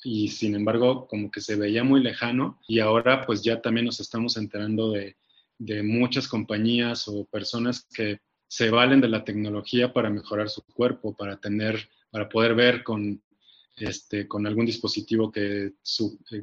y 0.04 0.28
sin 0.28 0.54
embargo 0.54 1.06
como 1.08 1.30
que 1.30 1.40
se 1.40 1.56
veía 1.56 1.82
muy 1.82 2.02
lejano 2.02 2.60
y 2.68 2.80
ahora 2.80 3.24
pues 3.24 3.42
ya 3.42 3.62
también 3.62 3.86
nos 3.86 3.98
estamos 3.98 4.36
enterando 4.36 4.90
de, 4.90 5.16
de 5.58 5.82
muchas 5.82 6.28
compañías 6.28 7.08
o 7.08 7.24
personas 7.24 7.86
que 7.94 8.20
se 8.46 8.68
valen 8.68 9.00
de 9.00 9.08
la 9.08 9.24
tecnología 9.24 9.94
para 9.94 10.10
mejorar 10.10 10.50
su 10.50 10.62
cuerpo, 10.62 11.16
para 11.16 11.38
tener, 11.38 11.88
para 12.10 12.28
poder 12.28 12.54
ver 12.54 12.82
con, 12.82 13.22
este, 13.76 14.28
con 14.28 14.46
algún 14.46 14.66
dispositivo 14.66 15.30
que, 15.30 15.72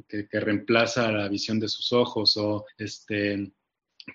que, 0.08 0.28
que, 0.28 0.40
reemplaza 0.40 1.12
la 1.12 1.28
visión 1.28 1.60
de 1.60 1.68
sus 1.68 1.92
ojos 1.92 2.36
o 2.36 2.64
este, 2.76 3.52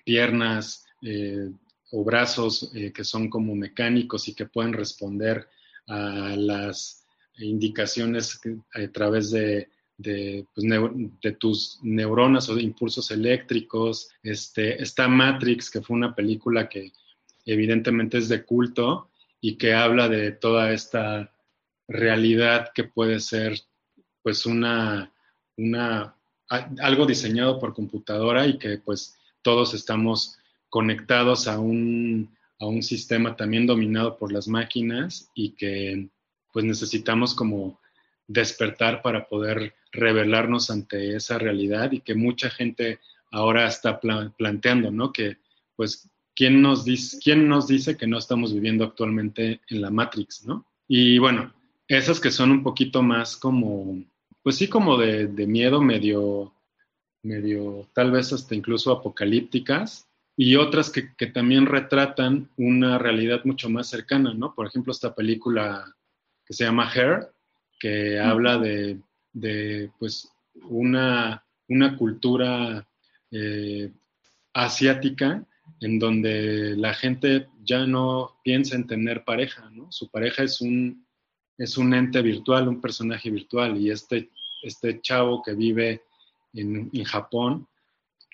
piernas 0.04 0.84
eh, 1.02 1.50
o 1.92 2.04
brazos 2.04 2.70
eh, 2.74 2.92
que 2.92 3.04
son 3.04 3.30
como 3.30 3.54
mecánicos 3.54 4.28
y 4.28 4.34
que 4.34 4.46
pueden 4.46 4.72
responder 4.72 5.48
a 5.86 6.34
las 6.36 7.06
indicaciones 7.38 8.40
a 8.74 8.88
través 8.92 9.30
pues, 9.30 10.64
de, 11.22 11.32
tus 11.38 11.78
neuronas 11.82 12.48
o 12.48 12.56
de 12.56 12.62
impulsos 12.62 13.10
eléctricos. 13.10 14.08
Este, 14.22 14.82
está 14.82 15.06
Matrix, 15.06 15.70
que 15.70 15.80
fue 15.80 15.96
una 15.96 16.14
película 16.14 16.68
que 16.68 16.92
evidentemente 17.44 18.18
es 18.18 18.28
de 18.28 18.44
culto 18.44 19.10
y 19.40 19.56
que 19.56 19.74
habla 19.74 20.08
de 20.08 20.32
toda 20.32 20.72
esta 20.72 21.32
realidad 21.88 22.70
que 22.74 22.84
puede 22.84 23.20
ser 23.20 23.58
pues 24.22 24.46
una, 24.46 25.12
una 25.56 26.16
algo 26.48 27.06
diseñado 27.06 27.58
por 27.58 27.74
computadora 27.74 28.46
y 28.46 28.58
que 28.58 28.78
pues 28.78 29.16
todos 29.42 29.74
estamos 29.74 30.38
conectados 30.68 31.48
a 31.48 31.58
un, 31.58 32.36
a 32.58 32.66
un 32.66 32.82
sistema 32.82 33.36
también 33.36 33.66
dominado 33.66 34.16
por 34.18 34.32
las 34.32 34.48
máquinas 34.48 35.30
y 35.34 35.50
que 35.50 36.08
pues 36.52 36.64
necesitamos 36.64 37.34
como 37.34 37.80
despertar 38.28 39.02
para 39.02 39.28
poder 39.28 39.74
revelarnos 39.92 40.70
ante 40.70 41.14
esa 41.14 41.38
realidad 41.38 41.92
y 41.92 42.00
que 42.00 42.14
mucha 42.14 42.50
gente 42.50 43.00
ahora 43.30 43.66
está 43.66 44.00
planteando, 44.00 44.90
¿no? 44.90 45.12
Que 45.12 45.38
pues 45.76 46.10
¿quién 46.34 46.62
nos, 46.62 46.84
dice, 46.84 47.18
¿quién 47.22 47.48
nos 47.48 47.66
dice 47.66 47.96
que 47.96 48.06
no 48.06 48.18
estamos 48.18 48.52
viviendo 48.52 48.84
actualmente 48.84 49.60
en 49.68 49.80
la 49.80 49.90
Matrix, 49.90 50.44
¿no? 50.44 50.66
Y 50.86 51.18
bueno, 51.18 51.52
esas 51.88 52.20
que 52.20 52.30
son 52.30 52.50
un 52.50 52.62
poquito 52.62 53.02
más 53.02 53.36
como, 53.36 54.02
pues 54.42 54.56
sí, 54.56 54.68
como 54.68 54.96
de, 54.96 55.26
de 55.28 55.46
miedo, 55.46 55.80
medio 55.80 56.52
medio, 57.26 57.88
tal 57.92 58.10
vez 58.10 58.32
hasta 58.32 58.54
incluso 58.54 58.92
apocalípticas, 58.92 60.08
y 60.36 60.56
otras 60.56 60.90
que, 60.90 61.14
que, 61.16 61.26
también 61.26 61.66
retratan 61.66 62.50
una 62.56 62.98
realidad 62.98 63.40
mucho 63.44 63.68
más 63.68 63.88
cercana, 63.88 64.34
¿no? 64.34 64.54
Por 64.54 64.66
ejemplo, 64.66 64.92
esta 64.92 65.14
película 65.14 65.94
que 66.44 66.52
se 66.52 66.64
llama 66.64 66.90
Hair, 66.90 67.32
que 67.80 68.20
habla 68.20 68.58
de, 68.58 69.00
de 69.32 69.90
pues, 69.98 70.30
una, 70.68 71.42
una 71.68 71.96
cultura 71.96 72.86
eh, 73.30 73.90
asiática 74.52 75.44
en 75.80 75.98
donde 75.98 76.76
la 76.76 76.94
gente 76.94 77.48
ya 77.64 77.86
no 77.86 78.36
piensa 78.44 78.76
en 78.76 78.86
tener 78.86 79.24
pareja, 79.24 79.70
¿no? 79.70 79.90
Su 79.90 80.10
pareja 80.10 80.42
es 80.42 80.60
un, 80.60 81.05
es 81.58 81.78
un 81.78 81.94
ente 81.94 82.22
virtual, 82.22 82.68
un 82.68 82.80
personaje 82.80 83.30
virtual, 83.30 83.76
y 83.76 83.90
este, 83.90 84.30
este 84.62 85.00
chavo 85.00 85.42
que 85.42 85.54
vive 85.54 86.02
en, 86.54 86.90
Japón, 87.04 87.66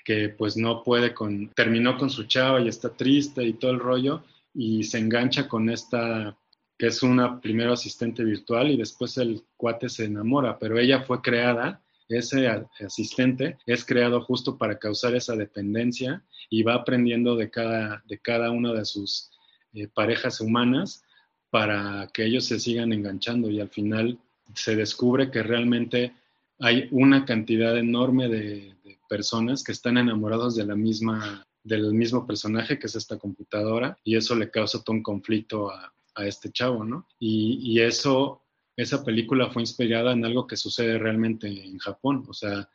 que 0.05 0.29
pues 0.31 0.57
no 0.57 0.83
puede 0.83 1.15
con, 1.15 1.49
terminó 1.51 1.97
con 1.97 2.11
su 2.11 2.25
chava 2.25 2.61
y 2.61 2.69
está 2.69 2.91
triste 2.91 3.45
y 3.45 3.55
todo 3.55 3.71
el 3.71 3.81
rollo, 3.81 4.25
y 4.55 4.85
se 4.85 4.99
engancha 4.99 5.49
con 5.49 5.71
esta, 5.71 6.37
que 6.79 6.89
es 6.89 7.03
una 7.03 7.41
primero 7.41 7.73
asistente 7.73 8.25
virtual 8.25 8.71
y 8.71 8.77
después 8.77 9.17
el 9.19 9.43
cuate 9.57 9.89
se 9.89 10.05
enamora, 10.05 10.59
pero 10.59 10.79
ella 10.79 11.03
fue 11.03 11.23
creada, 11.23 11.83
ese 12.09 12.47
asistente 12.85 13.57
es 13.65 13.85
creado 13.85 14.21
justo 14.21 14.59
para 14.59 14.79
causar 14.79 15.15
esa 15.15 15.35
dependencia 15.35 16.23
y 16.51 16.63
va 16.63 16.75
aprendiendo 16.75 17.37
de 17.37 17.51
cada, 17.51 18.03
de 18.07 18.19
cada 18.19 18.51
una 18.51 18.73
de 18.73 18.85
sus 18.85 19.31
eh, 19.73 19.89
parejas 19.89 20.41
humanas 20.41 21.05
para 21.53 22.09
que 22.15 22.25
ellos 22.25 22.47
se 22.47 22.59
sigan 22.59 22.95
enganchando 22.95 23.51
y 23.51 23.61
al 23.61 23.69
final 23.69 24.19
se 24.55 24.75
descubre 24.75 25.31
que 25.31 25.43
realmente 25.43 26.15
hay 26.59 26.89
una 26.91 27.27
cantidad 27.27 27.77
enorme 27.77 28.29
de, 28.29 28.73
personas 29.07 29.63
que 29.63 29.73
están 29.73 29.99
enamorados 29.99 30.57
de 30.57 30.65
la 30.65 30.75
misma, 30.75 31.47
del 31.63 31.93
mismo 31.93 32.27
personaje 32.27 32.79
que 32.79 32.87
es 32.87 32.95
esta 32.95 33.19
computadora 33.19 33.99
y 34.03 34.17
eso 34.17 34.35
le 34.35 34.51
causa 34.51 34.83
todo 34.83 34.97
un 34.97 35.03
conflicto 35.03 35.71
a, 35.71 35.93
este 36.25 36.51
chavo, 36.51 36.83
¿no? 36.85 37.07
Y, 37.19 37.79
eso, 37.81 38.43
esa 38.75 39.05
película 39.05 39.51
fue 39.51 39.61
inspirada 39.61 40.13
en 40.13 40.25
algo 40.25 40.47
que 40.47 40.57
sucede 40.57 40.99
realmente 40.99 41.47
en 41.49 41.77
Japón, 41.79 42.25
o 42.27 42.33
sea, 42.33 42.67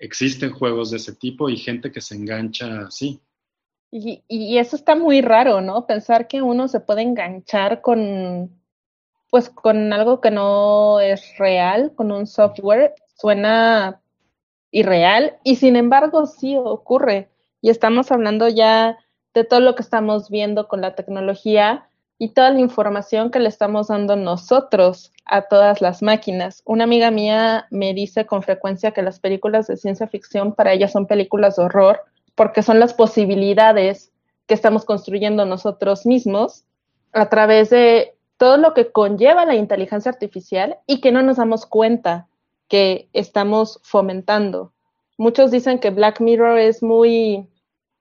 existen 0.00 0.50
juegos 0.50 0.90
de 0.90 0.96
ese 0.96 1.14
tipo 1.14 1.48
y 1.48 1.56
gente 1.56 1.92
que 1.92 2.00
se 2.00 2.16
engancha 2.16 2.86
así. 2.86 3.20
Y, 3.90 4.24
y, 4.26 4.58
eso 4.58 4.74
está 4.74 4.96
muy 4.96 5.20
raro, 5.20 5.60
¿no? 5.60 5.86
Pensar 5.86 6.26
que 6.26 6.42
uno 6.42 6.66
se 6.68 6.80
puede 6.80 7.02
enganchar 7.02 7.80
con, 7.80 8.50
pues 9.30 9.48
con 9.50 9.92
algo 9.92 10.20
que 10.20 10.30
no 10.30 11.00
es 11.00 11.38
real, 11.38 11.92
con 11.94 12.10
un 12.10 12.26
software, 12.26 12.94
suena 13.16 14.00
irreal 14.70 15.38
y 15.44 15.56
sin 15.56 15.76
embargo 15.76 16.26
sí 16.26 16.56
ocurre. 16.56 17.30
Y 17.60 17.70
estamos 17.70 18.10
hablando 18.10 18.48
ya 18.48 18.98
de 19.32 19.44
todo 19.44 19.60
lo 19.60 19.74
que 19.74 19.82
estamos 19.82 20.28
viendo 20.30 20.68
con 20.68 20.80
la 20.80 20.94
tecnología 20.94 21.88
y 22.18 22.30
toda 22.30 22.50
la 22.50 22.60
información 22.60 23.30
que 23.30 23.40
le 23.40 23.48
estamos 23.48 23.88
dando 23.88 24.16
nosotros 24.16 25.12
a 25.24 25.42
todas 25.42 25.80
las 25.80 26.02
máquinas. 26.02 26.62
Una 26.64 26.84
amiga 26.84 27.10
mía 27.10 27.66
me 27.70 27.94
dice 27.94 28.26
con 28.26 28.42
frecuencia 28.42 28.92
que 28.92 29.02
las 29.02 29.20
películas 29.20 29.66
de 29.66 29.76
ciencia 29.76 30.06
ficción 30.06 30.54
para 30.54 30.72
ella 30.72 30.88
son 30.88 31.06
películas 31.06 31.56
de 31.56 31.64
horror 31.64 32.00
porque 32.34 32.62
son 32.62 32.80
las 32.80 32.94
posibilidades 32.94 34.12
que 34.46 34.54
estamos 34.54 34.84
construyendo 34.84 35.46
nosotros 35.46 36.06
mismos 36.06 36.64
a 37.12 37.28
través 37.28 37.70
de 37.70 38.14
todo 38.36 38.56
lo 38.56 38.74
que 38.74 38.90
conlleva 38.90 39.46
la 39.46 39.54
inteligencia 39.54 40.10
artificial 40.10 40.78
y 40.86 41.00
que 41.00 41.12
no 41.12 41.22
nos 41.22 41.36
damos 41.36 41.66
cuenta 41.66 42.28
que 42.68 43.08
estamos 43.12 43.80
fomentando. 43.82 44.72
Muchos 45.16 45.50
dicen 45.50 45.78
que 45.78 45.90
Black 45.90 46.20
Mirror 46.20 46.58
es 46.58 46.82
muy, 46.82 47.48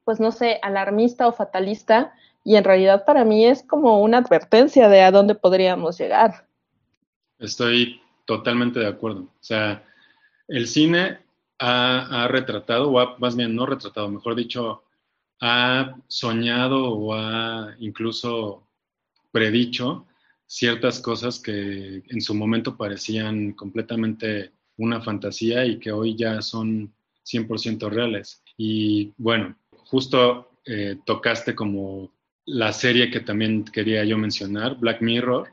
pues 0.04 0.20
no 0.20 0.32
sé, 0.32 0.60
alarmista 0.64 1.28
o 1.28 1.34
fatalista 1.34 2.14
y 2.44 2.56
en 2.56 2.64
realidad 2.64 3.06
para 3.06 3.24
mí 3.24 3.46
es 3.46 3.64
como 3.64 4.02
una 4.02 4.18
advertencia 4.18 4.90
de 4.90 5.02
a 5.02 5.12
dónde 5.12 5.36
podríamos 5.36 5.98
llegar. 5.98 6.48
Estoy 7.40 8.02
totalmente 8.26 8.80
de 8.80 8.88
acuerdo. 8.88 9.22
O 9.22 9.44
sea, 9.44 9.84
el 10.48 10.68
cine 10.68 11.20
ha, 11.64 12.24
ha 12.24 12.28
retratado, 12.28 12.92
o 12.92 13.20
más 13.20 13.36
bien 13.36 13.56
no 13.56 13.66
retratado, 13.66 14.10
mejor 14.10 14.36
dicho, 14.36 14.84
ha 15.40 15.96
soñado 16.08 16.90
o 16.90 17.14
ha 17.14 17.76
incluso 17.80 18.68
predicho 19.32 20.06
ciertas 20.46 21.00
cosas 21.00 21.40
que 21.40 22.04
en 22.08 22.22
su 22.22 22.36
momento 22.36 22.78
parecían 22.78 23.54
completamente 23.54 24.52
una 24.78 25.02
fantasía 25.02 25.66
y 25.66 25.80
que 25.80 25.92
hoy 25.92 26.16
ya 26.16 26.42
son 26.42 26.94
100% 27.26 27.90
reales. 27.90 28.44
Y 28.58 29.14
bueno, 29.18 29.56
justo 29.86 30.52
eh, 30.66 30.98
tocaste 31.06 31.56
como 31.56 32.12
la 32.46 32.74
serie 32.74 33.10
que 33.10 33.22
también 33.22 33.64
quería 33.64 34.04
yo 34.04 34.18
mencionar, 34.18 34.78
Black 34.78 35.02
Mirror, 35.02 35.50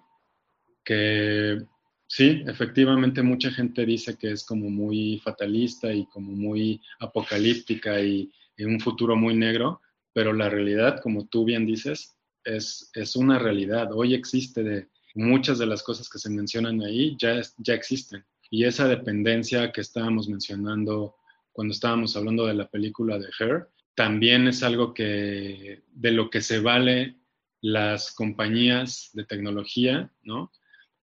que 0.84 1.62
sí, 2.10 2.42
efectivamente 2.46 3.22
mucha 3.22 3.52
gente 3.52 3.86
dice 3.86 4.18
que 4.18 4.32
es 4.32 4.44
como 4.44 4.68
muy 4.68 5.20
fatalista 5.20 5.92
y 5.92 6.06
como 6.06 6.32
muy 6.32 6.80
apocalíptica 6.98 8.00
y 8.00 8.32
en 8.56 8.74
un 8.74 8.80
futuro 8.80 9.14
muy 9.14 9.36
negro, 9.36 9.80
pero 10.12 10.32
la 10.32 10.48
realidad, 10.48 11.00
como 11.00 11.28
tú 11.28 11.44
bien 11.44 11.64
dices, 11.64 12.16
es, 12.44 12.90
es 12.94 13.14
una 13.14 13.38
realidad. 13.38 13.92
Hoy 13.92 14.14
existe 14.14 14.64
de 14.64 14.88
muchas 15.14 15.58
de 15.58 15.66
las 15.66 15.84
cosas 15.84 16.08
que 16.08 16.18
se 16.18 16.30
mencionan 16.30 16.82
ahí, 16.82 17.16
ya, 17.16 17.40
ya 17.58 17.74
existen. 17.74 18.24
Y 18.50 18.64
esa 18.64 18.88
dependencia 18.88 19.70
que 19.70 19.80
estábamos 19.80 20.28
mencionando 20.28 21.14
cuando 21.52 21.72
estábamos 21.72 22.16
hablando 22.16 22.46
de 22.46 22.54
la 22.54 22.68
película 22.68 23.18
de 23.18 23.28
Her, 23.38 23.68
también 23.94 24.48
es 24.48 24.64
algo 24.64 24.94
que 24.94 25.84
de 25.92 26.10
lo 26.10 26.28
que 26.28 26.40
se 26.40 26.58
vale 26.58 27.16
las 27.60 28.12
compañías 28.12 29.10
de 29.12 29.24
tecnología, 29.24 30.10
¿no? 30.22 30.50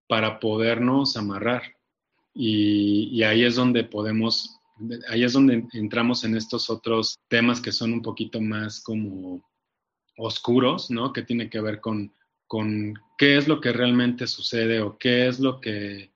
Para 0.08 0.40
podernos 0.40 1.18
amarrar. 1.18 1.64
Y, 2.40 3.24
ahí 3.24 3.44
es 3.44 3.56
donde 3.56 3.84
podemos, 3.84 4.60
ahí 5.10 5.24
es 5.24 5.34
donde 5.34 5.66
entramos 5.74 6.24
en 6.24 6.38
estos 6.38 6.70
otros 6.70 7.18
temas 7.30 7.60
que 7.60 7.72
son 7.72 7.94
un 7.94 8.04
poquito 8.04 8.40
más 8.40 8.80
como 8.82 9.44
oscuros, 10.18 10.92
¿no? 10.92 11.14
Que 11.14 11.24
tiene 11.24 11.50
que 11.50 11.60
ver 11.62 11.82
con, 11.82 12.14
con 12.46 12.94
qué 13.18 13.38
es 13.38 13.48
lo 13.48 13.60
que 13.60 13.74
realmente 13.74 14.28
sucede 14.28 14.82
o 14.82 15.00
qué 15.00 15.28
es 15.28 15.40
lo 15.40 15.60
que 15.60 16.12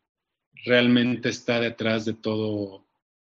realmente 0.63 1.29
está 1.29 1.59
detrás 1.59 2.05
de 2.05 2.13
todo, 2.13 2.85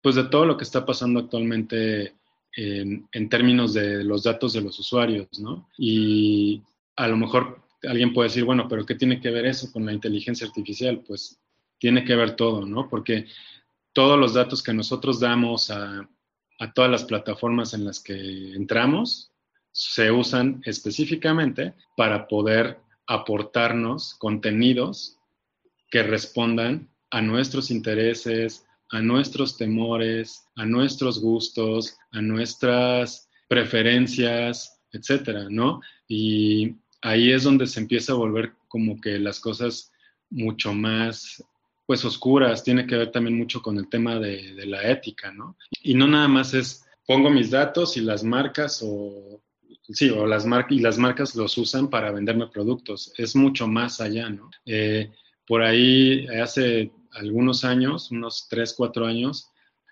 pues 0.04 0.16
de 0.16 0.26
todo 0.26 0.46
lo 0.46 0.56
que 0.56 0.64
está 0.64 0.86
pasando 0.86 1.22
actualmente 1.22 2.14
en, 2.56 3.10
en, 3.12 3.30
términos 3.30 3.74
de 3.74 4.04
los 4.04 4.24
datos 4.24 4.54
de 4.54 4.62
los 4.62 4.78
usuarios, 4.78 5.28
¿no? 5.40 5.70
Y 5.76 6.62
a 6.96 7.08
lo 7.08 7.18
mejor 7.18 7.65
alguien 7.88 8.14
puede 8.14 8.30
decir, 8.30 8.44
bueno, 8.44 8.68
pero 8.68 8.86
¿qué 8.86 8.96
tiene 8.96 9.20
que 9.20 9.32
ver 9.32 9.46
eso 9.46 9.72
con 9.72 9.86
la 9.86 9.94
inteligencia 9.94 10.48
artificial? 10.48 11.04
Pues 11.06 11.40
tiene 11.80 12.04
que 12.04 12.16
ver 12.16 12.36
todo, 12.36 12.66
¿no? 12.66 12.90
Porque 12.90 13.26
todos 13.94 14.20
los 14.20 14.34
datos 14.34 14.64
que 14.64 14.74
nosotros 14.74 15.20
damos 15.20 15.72
a, 15.72 16.08
a 16.60 16.74
todas 16.74 16.92
las 16.92 17.04
plataformas 17.04 17.74
en 17.74 17.86
las 17.86 18.00
que 18.00 18.54
entramos 18.54 19.32
se 19.72 20.12
usan 20.12 20.62
específicamente 20.66 21.74
para 21.98 22.28
poder 22.28 22.80
aportarnos 23.08 24.16
contenidos 24.16 25.20
que 25.90 26.02
respondan 26.04 26.90
a 27.12 27.22
nuestros 27.22 27.72
intereses, 27.72 28.66
a 28.90 29.02
nuestros 29.02 29.58
temores, 29.58 30.48
a 30.56 30.66
nuestros 30.66 31.20
gustos, 31.20 31.98
a 32.12 32.22
nuestras 32.22 33.30
preferencias, 33.48 34.82
etcétera, 34.92 35.48
¿no? 35.50 35.82
Y 36.08 36.76
ahí 37.06 37.32
es 37.32 37.44
donde 37.44 37.68
se 37.68 37.80
empieza 37.80 38.14
a 38.14 38.16
volver 38.16 38.54
como 38.68 39.00
que 39.00 39.20
las 39.20 39.40
cosas 39.40 39.92
mucho 40.32 40.74
más 40.74 41.44
pues 41.86 42.04
oscuras, 42.04 42.64
tiene 42.64 42.88
que 42.88 42.98
ver 42.98 43.12
también 43.12 43.38
mucho 43.38 43.62
con 43.62 43.78
el 43.78 43.88
tema 43.88 44.20
de, 44.20 44.66
la 44.66 44.90
ética, 44.90 45.32
¿no? 45.32 45.56
Y 45.84 45.94
no 45.94 46.08
nada 46.08 46.28
más 46.28 46.56
es 46.56 46.84
pongo 47.06 47.30
mis 47.30 47.52
datos 47.52 47.96
y 47.96 48.02
las 48.02 48.24
marcas 48.24 48.82
o 48.84 49.40
sí, 49.84 50.10
o 50.10 50.26
las 50.26 50.48
marcas 50.48 50.72
y 50.72 50.80
las 50.80 50.98
marcas 50.98 51.36
los 51.36 51.56
usan 51.60 51.92
para 51.92 52.12
venderme 52.12 52.48
productos, 52.48 53.14
es 53.20 53.36
mucho 53.36 53.68
más 53.68 54.02
allá, 54.02 54.28
¿no? 54.32 54.50
Eh, 54.66 55.12
por 55.46 55.62
ahí 55.62 56.26
hace 56.42 56.92
algunos 57.12 57.64
años, 57.64 58.10
unos 58.10 58.48
3, 58.50 58.74
4 58.76 59.06
años, 59.06 59.52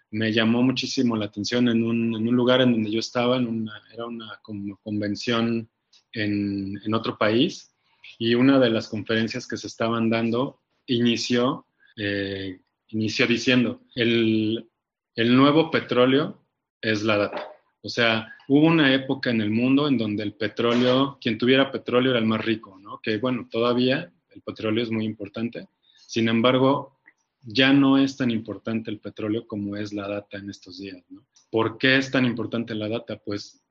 me 0.09 0.33
llamó 0.33 0.63
muchísimo 0.63 1.15
la 1.15 1.25
atención 1.25 1.69
en 1.69 1.83
un, 1.83 2.15
en 2.15 2.27
un 2.27 2.35
lugar 2.35 2.61
en 2.61 2.71
donde 2.71 2.89
yo 2.89 2.99
estaba, 2.99 3.37
en 3.37 3.45
una, 3.45 3.79
era 3.93 4.07
una 4.07 4.39
convención 4.81 5.69
en, 6.13 6.79
en, 6.83 6.93
otro 6.93 7.17
país 7.17 7.73
y 8.17 8.35
una 8.35 8.59
de 8.59 8.69
las 8.69 8.87
conferencias 8.87 9.47
que 9.47 9.57
se 9.57 9.67
estaban 9.67 10.09
dando 10.09 10.59
inició, 10.85 11.65
eh, 11.97 12.59
inició 12.89 13.27
diciendo, 13.27 13.81
el, 13.95 14.69
el 15.15 15.35
nuevo 15.35 15.71
petróleo 15.71 16.41
es 16.81 17.03
la 17.03 17.17
data. 17.17 17.47
O 17.81 17.89
sea, 17.89 18.33
hubo 18.47 18.67
una 18.67 18.93
época 18.93 19.29
en 19.29 19.41
el 19.41 19.49
mundo 19.49 19.87
en 19.87 19.97
donde 19.97 20.23
el 20.23 20.33
petróleo, 20.33 21.17
quien 21.19 21.37
tuviera 21.37 21.71
petróleo 21.71 22.11
era 22.11 22.19
el 22.19 22.25
más 22.25 22.43
rico, 22.43 22.77
¿no? 22.79 22.99
Que 23.01 23.17
bueno, 23.17 23.47
todavía 23.51 24.11
el 24.29 24.41
petróleo 24.41 24.83
es 24.83 24.91
muy 24.91 25.05
importante. 25.05 25.67
Sin 26.07 26.29
embargo, 26.29 26.99
ya 27.41 27.73
no 27.73 27.97
es 27.97 28.15
tan 28.15 28.31
importante 28.31 28.89
el 28.89 28.99
petróleo 28.99 29.47
como 29.47 29.75
es 29.75 29.91
la 29.93 30.07
data 30.07 30.37
en 30.37 30.49
estos 30.49 30.79
días, 30.79 31.03
¿no? 31.09 31.25
¿Por 31.51 31.77
qué 31.77 31.97
es 31.97 32.09
tan 32.09 32.25
importante 32.25 32.73
la 32.73 32.87
data? 32.87 33.17
Pues 33.17 33.61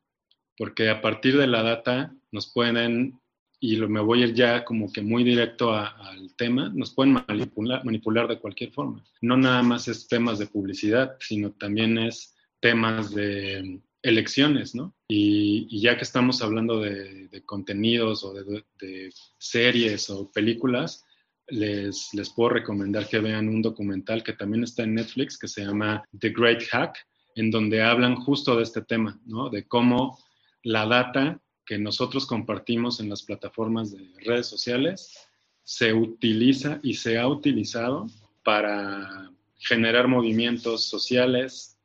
porque 0.56 0.90
a 0.90 1.00
partir 1.00 1.36
de 1.38 1.46
la 1.46 1.62
data 1.62 2.14
nos 2.32 2.52
pueden, 2.52 3.20
y 3.60 3.76
me 3.76 4.00
voy 4.00 4.22
a 4.22 4.26
ir 4.26 4.34
ya 4.34 4.64
como 4.64 4.90
que 4.92 5.02
muy 5.02 5.22
directo 5.22 5.72
a, 5.72 5.88
al 5.88 6.34
tema, 6.34 6.70
nos 6.74 6.92
pueden 6.92 7.12
manipular, 7.28 7.84
manipular 7.84 8.26
de 8.26 8.40
cualquier 8.40 8.72
forma. 8.72 9.04
No 9.20 9.36
nada 9.36 9.62
más 9.62 9.86
es 9.86 10.08
temas 10.08 10.38
de 10.38 10.46
publicidad, 10.46 11.16
sino 11.20 11.52
también 11.52 11.98
es 11.98 12.34
temas 12.60 13.14
de 13.14 13.80
elecciones, 14.02 14.74
¿no? 14.74 14.94
Y, 15.08 15.80
ya 15.80 15.96
que 15.96 16.02
estamos 16.02 16.42
hablando 16.42 16.80
de, 16.80 17.28
de 17.28 17.44
contenidos 17.44 18.24
o 18.24 18.32
de, 18.32 18.64
de, 18.80 19.12
series 19.38 20.10
o 20.10 20.30
películas, 20.32 21.04
les, 21.48 22.08
les 22.14 22.30
puedo 22.30 22.50
recomendar 22.50 23.08
que 23.08 23.18
vean 23.18 23.48
un 23.48 23.62
documental 23.62 24.22
que 24.22 24.32
también 24.32 24.64
está 24.64 24.84
en 24.84 24.94
Netflix 24.94 25.38
que 25.38 25.48
se 25.48 25.64
llama 25.64 26.02
The 26.18 26.30
Great 26.30 26.62
Hack, 26.70 26.96
en 27.34 27.50
donde 27.50 27.82
hablan 27.82 28.16
justo 28.16 28.56
de 28.56 28.62
este 28.62 28.82
tema, 28.82 29.20
¿no? 29.26 29.50
De 29.50 29.66
cómo 29.66 30.18
la 30.62 30.86
data 30.86 31.41
que 31.64 31.78
nosotros 31.78 32.26
compartimos 32.26 33.00
en 33.00 33.08
las 33.08 33.22
plataformas 33.22 33.92
de 33.92 34.06
redes 34.24 34.46
sociales 34.46 35.28
se 35.64 35.92
utiliza 35.92 36.80
y 36.82 36.94
se 36.94 37.18
ha 37.18 37.28
utilizado 37.28 38.06
para 38.44 39.30
generar 39.58 40.08
movimientos 40.08 40.84
sociales, 40.84 41.78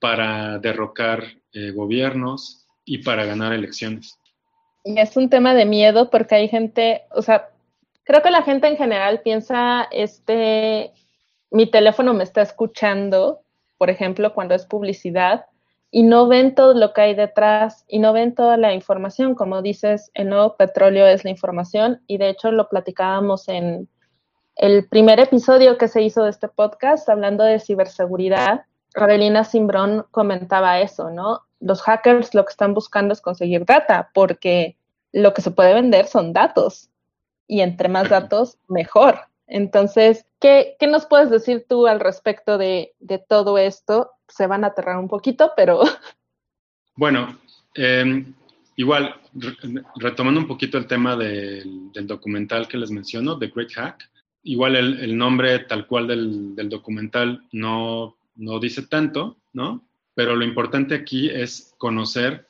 para 0.00 0.58
derrocar 0.58 1.24
eh, 1.52 1.72
gobiernos 1.72 2.66
y 2.84 2.98
para 2.98 3.24
ganar 3.24 3.52
elecciones. 3.52 4.18
Y 4.84 4.98
es 4.98 5.16
un 5.16 5.28
tema 5.28 5.54
de 5.54 5.64
miedo 5.64 6.10
porque 6.10 6.36
hay 6.36 6.48
gente, 6.48 7.02
o 7.10 7.22
sea, 7.22 7.50
creo 8.04 8.22
que 8.22 8.30
la 8.30 8.42
gente 8.42 8.68
en 8.68 8.76
general 8.76 9.20
piensa, 9.22 9.88
este, 9.90 10.92
mi 11.50 11.66
teléfono 11.70 12.14
me 12.14 12.24
está 12.24 12.42
escuchando, 12.42 13.40
por 13.76 13.90
ejemplo, 13.90 14.32
cuando 14.32 14.54
es 14.54 14.64
publicidad, 14.64 15.46
y 15.90 16.02
no 16.02 16.28
ven 16.28 16.54
todo 16.54 16.74
lo 16.74 16.92
que 16.92 17.00
hay 17.00 17.14
detrás 17.14 17.84
y 17.88 17.98
no 17.98 18.12
ven 18.12 18.34
toda 18.34 18.56
la 18.56 18.74
información. 18.74 19.34
Como 19.34 19.62
dices, 19.62 20.10
el 20.14 20.28
nuevo 20.28 20.56
petróleo 20.56 21.06
es 21.06 21.24
la 21.24 21.30
información 21.30 22.02
y 22.06 22.18
de 22.18 22.30
hecho 22.30 22.50
lo 22.52 22.68
platicábamos 22.68 23.48
en 23.48 23.88
el 24.56 24.88
primer 24.88 25.20
episodio 25.20 25.78
que 25.78 25.88
se 25.88 26.02
hizo 26.02 26.24
de 26.24 26.30
este 26.30 26.48
podcast 26.48 27.08
hablando 27.08 27.44
de 27.44 27.60
ciberseguridad 27.60 28.62
Adelina 28.94 29.44
Simbrón 29.44 30.06
comentaba 30.10 30.80
eso, 30.80 31.10
¿no? 31.10 31.42
Los 31.60 31.82
hackers 31.82 32.34
lo 32.34 32.44
que 32.44 32.50
están 32.50 32.74
buscando 32.74 33.12
es 33.12 33.20
conseguir 33.20 33.64
data, 33.64 34.10
porque 34.14 34.76
lo 35.12 35.34
que 35.34 35.42
se 35.42 35.50
puede 35.50 35.74
vender 35.74 36.06
son 36.06 36.32
datos. 36.32 36.90
Y 37.46 37.60
entre 37.60 37.88
más 37.88 38.08
datos, 38.08 38.58
mejor. 38.68 39.20
Entonces, 39.46 40.26
¿qué, 40.40 40.76
qué 40.78 40.86
nos 40.86 41.06
puedes 41.06 41.30
decir 41.30 41.64
tú 41.68 41.86
al 41.86 42.00
respecto 42.00 42.58
de, 42.58 42.94
de, 43.00 43.18
todo 43.18 43.56
esto? 43.56 44.12
Se 44.28 44.46
van 44.46 44.64
a 44.64 44.68
aterrar 44.68 44.98
un 44.98 45.08
poquito, 45.08 45.52
pero... 45.56 45.82
Bueno, 46.96 47.38
eh, 47.76 48.24
igual, 48.74 49.14
retomando 50.00 50.40
un 50.40 50.48
poquito 50.48 50.78
el 50.78 50.88
tema 50.88 51.14
del, 51.14 51.92
documental 52.08 52.66
que 52.66 52.76
les 52.76 52.90
menciono, 52.90 53.38
The 53.38 53.52
Great 53.54 53.70
Hack, 53.76 54.10
igual 54.42 54.74
el, 54.74 55.16
nombre 55.16 55.60
tal 55.60 55.86
cual 55.86 56.08
del, 56.08 56.56
del 56.56 56.68
documental 56.68 57.46
no 57.52 58.18
no 58.38 58.58
dice 58.58 58.86
tanto, 58.86 59.36
¿no? 59.52 59.84
Pero 60.14 60.34
lo 60.34 60.44
importante 60.44 60.94
aquí 60.94 61.28
es 61.28 61.74
conocer 61.76 62.48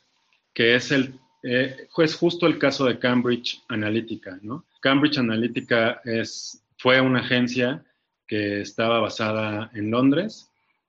que 0.55 0.77
es 0.77 0.93
el 0.93 1.19
eh, 1.43 1.89
es 1.97 2.17
justo 2.17 2.47
el 2.47 2.59
caso 2.59 2.85
de 2.85 2.99
Cambridge 2.99 3.63
Analytica, 3.69 4.39
¿no? 4.43 4.67
Cambridge 4.81 5.19
Analytica 5.19 6.01
es, 6.05 6.65
fue 6.79 7.01
una 7.01 7.21
agencia 7.21 7.85
que 8.27 8.61
estaba 8.61 9.01
basada 9.01 9.71
en 9.75 9.91
Londres 9.91 10.48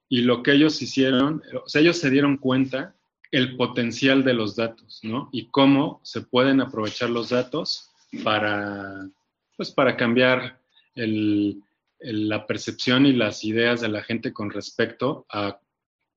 y 0.10 0.22
lo 0.22 0.42
que 0.42 0.54
ellos 0.54 0.82
hicieron, 0.82 1.44
o 1.64 1.70
sea, 1.70 1.82
ellos 1.82 1.98
se 1.98 2.10
dieron 2.10 2.38
cuenta 2.38 2.96
el 3.32 3.56
potencial 3.56 4.24
de 4.24 4.34
los 4.34 4.56
datos, 4.56 5.00
¿no? 5.04 5.30
Y 5.32 5.46
cómo 5.50 6.02
se 6.04 6.22
pueden 6.22 6.62
aprovechar 6.62 7.12
los 7.12 7.30
datos 7.30 7.92
para, 8.24 9.08
pues, 9.56 9.70
para 9.70 9.96
cambiar 9.96 10.60
el, 10.96 11.62
la 12.00 12.48
percepción 12.48 13.06
y 13.06 13.14
las 13.14 13.44
ideas 13.44 13.82
de 13.82 13.90
la 13.90 14.02
gente 14.02 14.34
con 14.34 14.50
respecto 14.50 15.28
a 15.30 15.60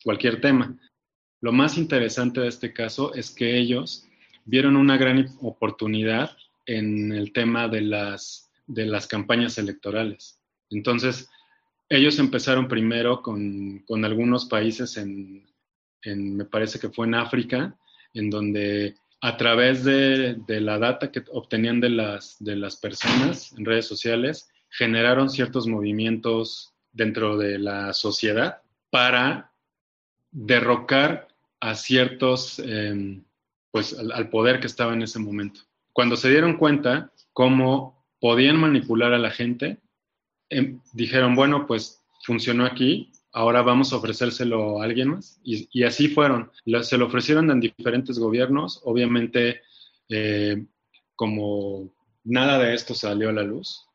cualquier 0.03 0.41
tema. 0.41 0.75
Lo 1.43 1.53
más 1.53 1.77
interesante 1.77 2.41
de 2.41 2.49
este 2.49 2.73
caso 2.73 3.15
es 3.15 3.31
que 3.31 3.59
ellos 3.59 4.07
vieron 4.45 4.77
una 4.77 4.97
gran 4.97 5.29
oportunidad 5.43 6.37
en 6.65 7.13
el 7.13 7.33
tema 7.33 7.69
de 7.69 7.83
las, 7.83 8.51
de 8.67 8.87
las 8.87 9.07
campañas 9.07 9.59
electorales. 9.59 10.41
Entonces, 10.71 11.29
ellos 11.97 12.19
empezaron 12.19 12.69
primero 12.69 13.23
con, 13.23 13.81
con 13.81 14.05
algunos 14.05 14.47
países 14.47 14.97
en, 14.97 15.47
en, 16.03 16.37
me 16.37 16.45
parece 16.45 16.79
que 16.79 16.89
fue 16.89 17.07
en 17.07 17.15
África, 17.15 17.77
en 18.15 18.31
donde 18.31 18.97
a 19.21 19.37
través 19.37 19.85
de, 19.85 20.37
de 20.47 20.61
la 20.61 20.79
data 20.79 21.13
que 21.13 21.23
obtenían 21.31 21.81
de 21.81 21.91
las, 21.91 22.37
de 22.41 22.57
las 22.57 22.77
personas 22.77 23.53
en 23.53 23.65
redes 23.65 23.87
sociales, 23.87 24.49
generaron 24.71 25.29
ciertos 25.29 25.67
movimientos 25.67 26.73
dentro 26.93 27.37
de 27.37 27.59
la 27.59 27.93
sociedad 27.93 28.63
para 28.91 29.53
derrocar 30.31 31.29
a 31.61 31.75
ciertos, 31.75 32.59
em, 32.59 33.23
pues 33.71 33.97
al, 33.97 34.31
poder 34.31 34.61
que 34.61 34.67
estaba 34.67 34.95
en 34.95 35.03
ese 35.03 35.19
momento. 35.19 35.61
Cuando 35.93 36.17
se 36.17 36.31
dieron 36.31 36.57
cuenta 36.57 37.13
cómo 37.33 38.05
podían 38.19 38.59
manipular 38.59 39.13
a 39.13 39.19
la 39.19 39.31
gente, 39.31 39.79
em, 40.59 40.81
dijeron, 40.93 41.35
bueno, 41.35 41.67
pues 41.67 42.03
funcionó 42.25 42.65
aquí, 42.65 43.11
ahora 43.33 43.63
vamos 43.63 43.93
a 43.93 43.97
ofrecérselo 43.97 44.81
a 44.81 44.85
alguien 44.85 45.09
más. 45.09 45.41
Y, 45.45 45.83
así 45.83 46.09
fueron. 46.09 46.51
se 46.83 46.99
lo 46.99 47.07
ofrecieron 47.07 47.51
en 47.51 47.61
diferentes 47.61 48.19
gobiernos. 48.19 48.81
Obviamente, 48.85 49.63
eh, 50.09 50.65
como 51.15 51.93
nada 52.25 52.59
de 52.59 52.75
esto 52.75 52.95
salió 52.95 53.31
a 53.31 53.33
la 53.33 53.43
luz, 53.43 53.87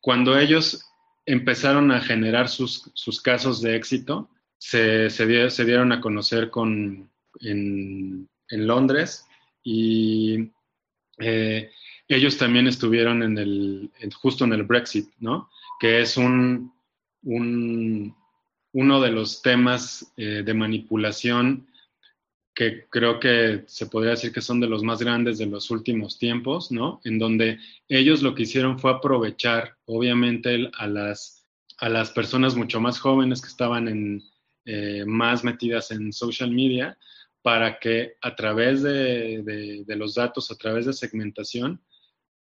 cuando 0.00 0.38
ellos 0.38 0.84
empezaron 1.26 1.90
a 1.92 2.00
generar 2.00 2.48
sus, 2.48 2.90
casos 3.22 3.60
de 3.60 3.76
éxito, 3.76 4.30
se, 4.56 5.08
dieron 5.26 5.92
a 5.92 6.00
conocer 6.00 6.50
con, 6.50 7.10
en, 7.40 8.28
Londres 8.50 9.26
y 9.62 10.50
eh, 11.18 11.70
ellos 12.08 12.38
también 12.38 12.66
estuvieron 12.66 13.22
en 13.22 13.36
el, 13.36 13.90
justo 14.14 14.44
en 14.44 14.54
el 14.54 14.62
Brexit, 14.62 15.10
¿no? 15.18 15.50
Que 15.78 16.00
es 16.00 16.16
un, 16.16 16.72
uno 17.22 19.00
de 19.00 19.10
los 19.10 19.42
temas 19.42 20.12
eh, 20.16 20.42
de 20.44 20.54
manipulación 20.54 21.68
que 22.54 22.86
creo 22.90 23.20
que 23.20 23.62
se 23.68 23.86
podría 23.86 24.10
decir 24.10 24.32
que 24.32 24.40
son 24.40 24.58
de 24.58 24.66
los 24.66 24.82
más 24.82 24.98
grandes 24.98 25.38
de 25.38 25.46
los 25.46 25.70
últimos 25.70 26.18
tiempos, 26.18 26.72
¿no? 26.72 27.00
En 27.04 27.16
donde 27.16 27.60
ellos 27.88 28.20
lo 28.20 28.34
que 28.34 28.42
hicieron 28.42 28.80
fue 28.80 28.90
aprovechar, 28.90 29.76
obviamente, 29.86 30.68
a 30.76 30.88
las, 30.88 31.46
a 31.78 31.88
las 31.88 32.10
personas 32.10 32.56
mucho 32.56 32.80
más 32.80 32.98
jóvenes 32.98 33.40
que 33.40 33.46
estaban 33.46 33.86
en, 33.86 34.24
eh, 34.64 35.04
más 35.06 35.44
metidas 35.44 35.92
en 35.92 36.12
social 36.12 36.50
media 36.50 36.98
para 37.40 37.78
que 37.78 38.16
a 38.20 38.36
través 38.36 38.82
de, 38.82 39.84
los 39.86 40.14
datos, 40.14 40.50
a 40.50 40.56
través 40.56 40.84
de 40.84 40.92
segmentación, 40.92 41.80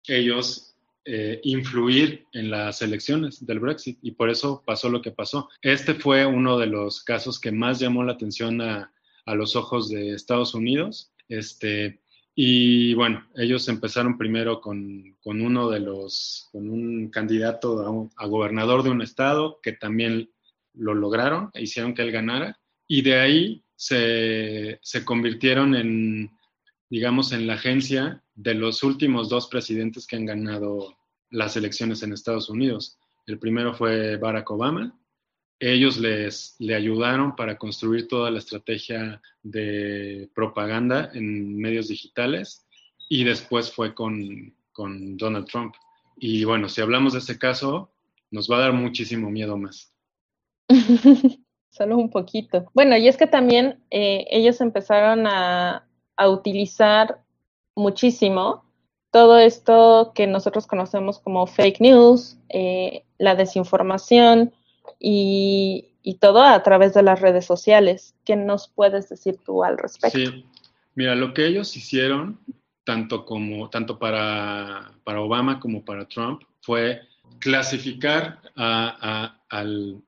ellos 0.08 0.75
eh, 1.06 1.40
influir 1.44 2.26
en 2.34 2.50
las 2.50 2.82
elecciones 2.82 3.46
del 3.46 3.60
Brexit 3.60 4.00
y 4.02 4.12
por 4.12 4.30
eso 4.30 4.64
pasó 4.66 4.90
lo 4.90 5.02
que 5.02 5.12
pasó. 5.12 5.50
Este 5.62 5.94
fue 5.94 6.26
uno 6.26 6.58
de 6.58 6.66
los 6.66 7.04
casos 7.04 7.40
que 7.40 7.52
más 7.52 7.80
llamó 7.80 8.04
la 8.04 8.14
atención 8.14 8.60
a, 8.62 8.92
a 9.26 9.36
los 9.36 9.56
ojos 9.56 9.90
de 9.90 10.14
Estados 10.14 10.54
Unidos. 10.54 11.12
Este, 11.28 12.02
y 12.36 12.94
bueno, 12.96 13.26
ellos 13.36 13.68
empezaron 13.70 14.18
primero 14.18 14.60
con, 14.60 15.16
uno 15.24 15.70
de 15.70 15.80
los, 15.80 16.50
con 16.52 16.70
un 16.70 17.10
candidato 17.10 18.12
a, 18.18 18.26
gobernador 18.28 18.84
de 18.84 18.90
un 18.90 19.02
estado 19.02 19.60
que 19.64 19.72
también 19.72 20.30
lo 20.74 20.94
lograron, 20.94 21.50
hicieron 21.54 21.94
que 21.94 22.02
él 22.02 22.12
ganara. 22.12 22.60
Y 22.88 23.02
de 23.04 23.20
ahí 23.20 23.64
se, 23.76 24.80
se 24.82 25.06
convirtieron 25.06 25.76
en, 25.76 26.30
digamos, 26.90 27.32
en 27.32 27.48
la 27.48 27.54
agencia 27.54 28.22
de 28.36 28.54
los 28.54 28.84
últimos 28.84 29.30
dos 29.30 29.48
presidentes 29.48 30.06
que 30.06 30.18
han 30.18 30.26
ganado 30.26 30.98
las 31.30 31.58
elecciones 31.58 32.04
en 32.04 32.14
Estados 32.14 32.50
Unidos. 32.50 32.98
El 33.26 33.40
primero 33.40 33.74
fue 33.74 34.18
Barack 34.18 34.52
Obama 34.52 34.94
ellos 35.60 35.98
les 35.98 36.56
le 36.60 36.76
ayudaron 36.76 37.36
para 37.36 37.58
construir 37.58 38.08
toda 38.08 38.30
la 38.30 38.40
estrategia 38.40 39.22
de 39.42 40.30
propaganda 40.34 41.12
en 41.14 41.58
medios 41.58 41.88
digitales 41.88 42.66
y 43.08 43.24
después 43.24 43.72
fue 43.72 43.94
con, 43.94 44.54
con 44.74 45.16
Donald 45.18 45.48
Trump. 45.48 45.76
Y 46.18 46.44
bueno, 46.44 46.68
si 46.70 46.82
hablamos 46.82 47.14
de 47.14 47.20
ese 47.20 47.38
caso, 47.38 47.92
nos 48.32 48.50
va 48.50 48.58
a 48.58 48.62
dar 48.62 48.74
muchísimo 48.74 49.30
miedo 49.30 49.58
más. 49.58 49.94
Solo 51.70 51.98
un 51.98 52.10
poquito. 52.10 52.70
Bueno, 52.74 52.98
y 52.98 53.08
es 53.08 53.18
que 53.18 53.28
también 53.28 53.84
eh, 53.92 54.26
ellos 54.30 54.62
empezaron 54.62 55.28
a, 55.28 55.88
a 56.16 56.30
utilizar 56.30 57.22
muchísimo 57.76 58.64
todo 59.12 59.38
esto 59.38 60.12
que 60.14 60.28
nosotros 60.28 60.68
conocemos 60.68 61.20
como 61.20 61.48
fake 61.48 61.80
news, 61.80 62.38
eh, 62.50 63.06
la 63.18 63.36
desinformación, 63.36 64.54
y, 65.00 66.18
todo 66.20 66.44
a 66.44 66.62
través 66.64 66.94
de 66.94 67.04
las 67.04 67.22
redes 67.22 67.46
sociales. 67.46 68.16
¿Qué 68.26 68.36
nos 68.36 68.68
puedes 68.68 69.10
decir 69.10 69.38
tú 69.44 69.64
al 69.64 69.78
respecto? 69.78 70.18
Sí, 70.18 70.46
mira, 70.96 71.16
lo 71.16 71.34
que 71.34 71.46
ellos 71.46 71.76
hicieron, 71.76 72.40
tanto, 72.84 73.26
como, 73.26 73.70
tanto 73.70 74.00
para, 74.00 74.92
para 75.04 75.22
Obama 75.22 75.60
como 75.60 75.84
para 75.84 76.08
Trump, 76.08 76.44
fue 76.62 77.02
clasificar 77.40 78.40
a, 78.56 79.38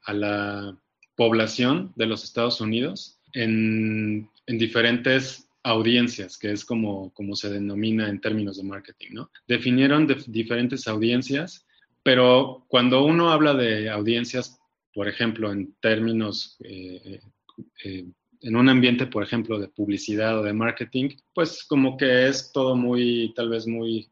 la 0.08 0.78
población 1.16 1.94
de 1.96 2.06
los 2.06 2.24
Estados 2.24 2.62
Unidos 2.62 3.20
en, 3.34 4.30
diferentes 4.48 5.47
audiencias, 5.68 6.38
que 6.38 6.52
es 6.52 6.66
como, 6.66 7.12
como 7.14 7.36
se 7.36 7.50
denomina 7.50 8.10
en 8.10 8.22
términos 8.22 8.58
de 8.58 8.64
marketing, 8.64 9.10
¿no? 9.12 9.32
Definieron 9.48 10.08
diferentes 10.28 10.88
audiencias, 10.88 11.66
pero 12.04 12.66
cuando 12.68 13.04
uno 13.04 13.32
habla 13.32 13.54
de 13.54 13.90
audiencias 13.90 14.60
por 14.98 15.08
ejemplo, 15.08 15.52
en 15.52 15.76
términos, 15.76 16.58
eh, 16.64 17.22
eh, 17.86 18.08
en 18.42 18.56
un 18.56 18.68
ambiente, 18.68 19.06
por 19.06 19.22
ejemplo, 19.22 19.60
de 19.60 19.68
publicidad 19.68 20.40
o 20.40 20.42
de 20.42 20.54
marketing, 20.54 21.10
pues 21.36 21.64
como 21.66 21.96
que 21.98 22.28
es 22.28 22.52
todo 22.52 22.76
muy, 22.76 23.32
tal 23.36 23.50
vez 23.50 23.68
muy, 23.68 24.10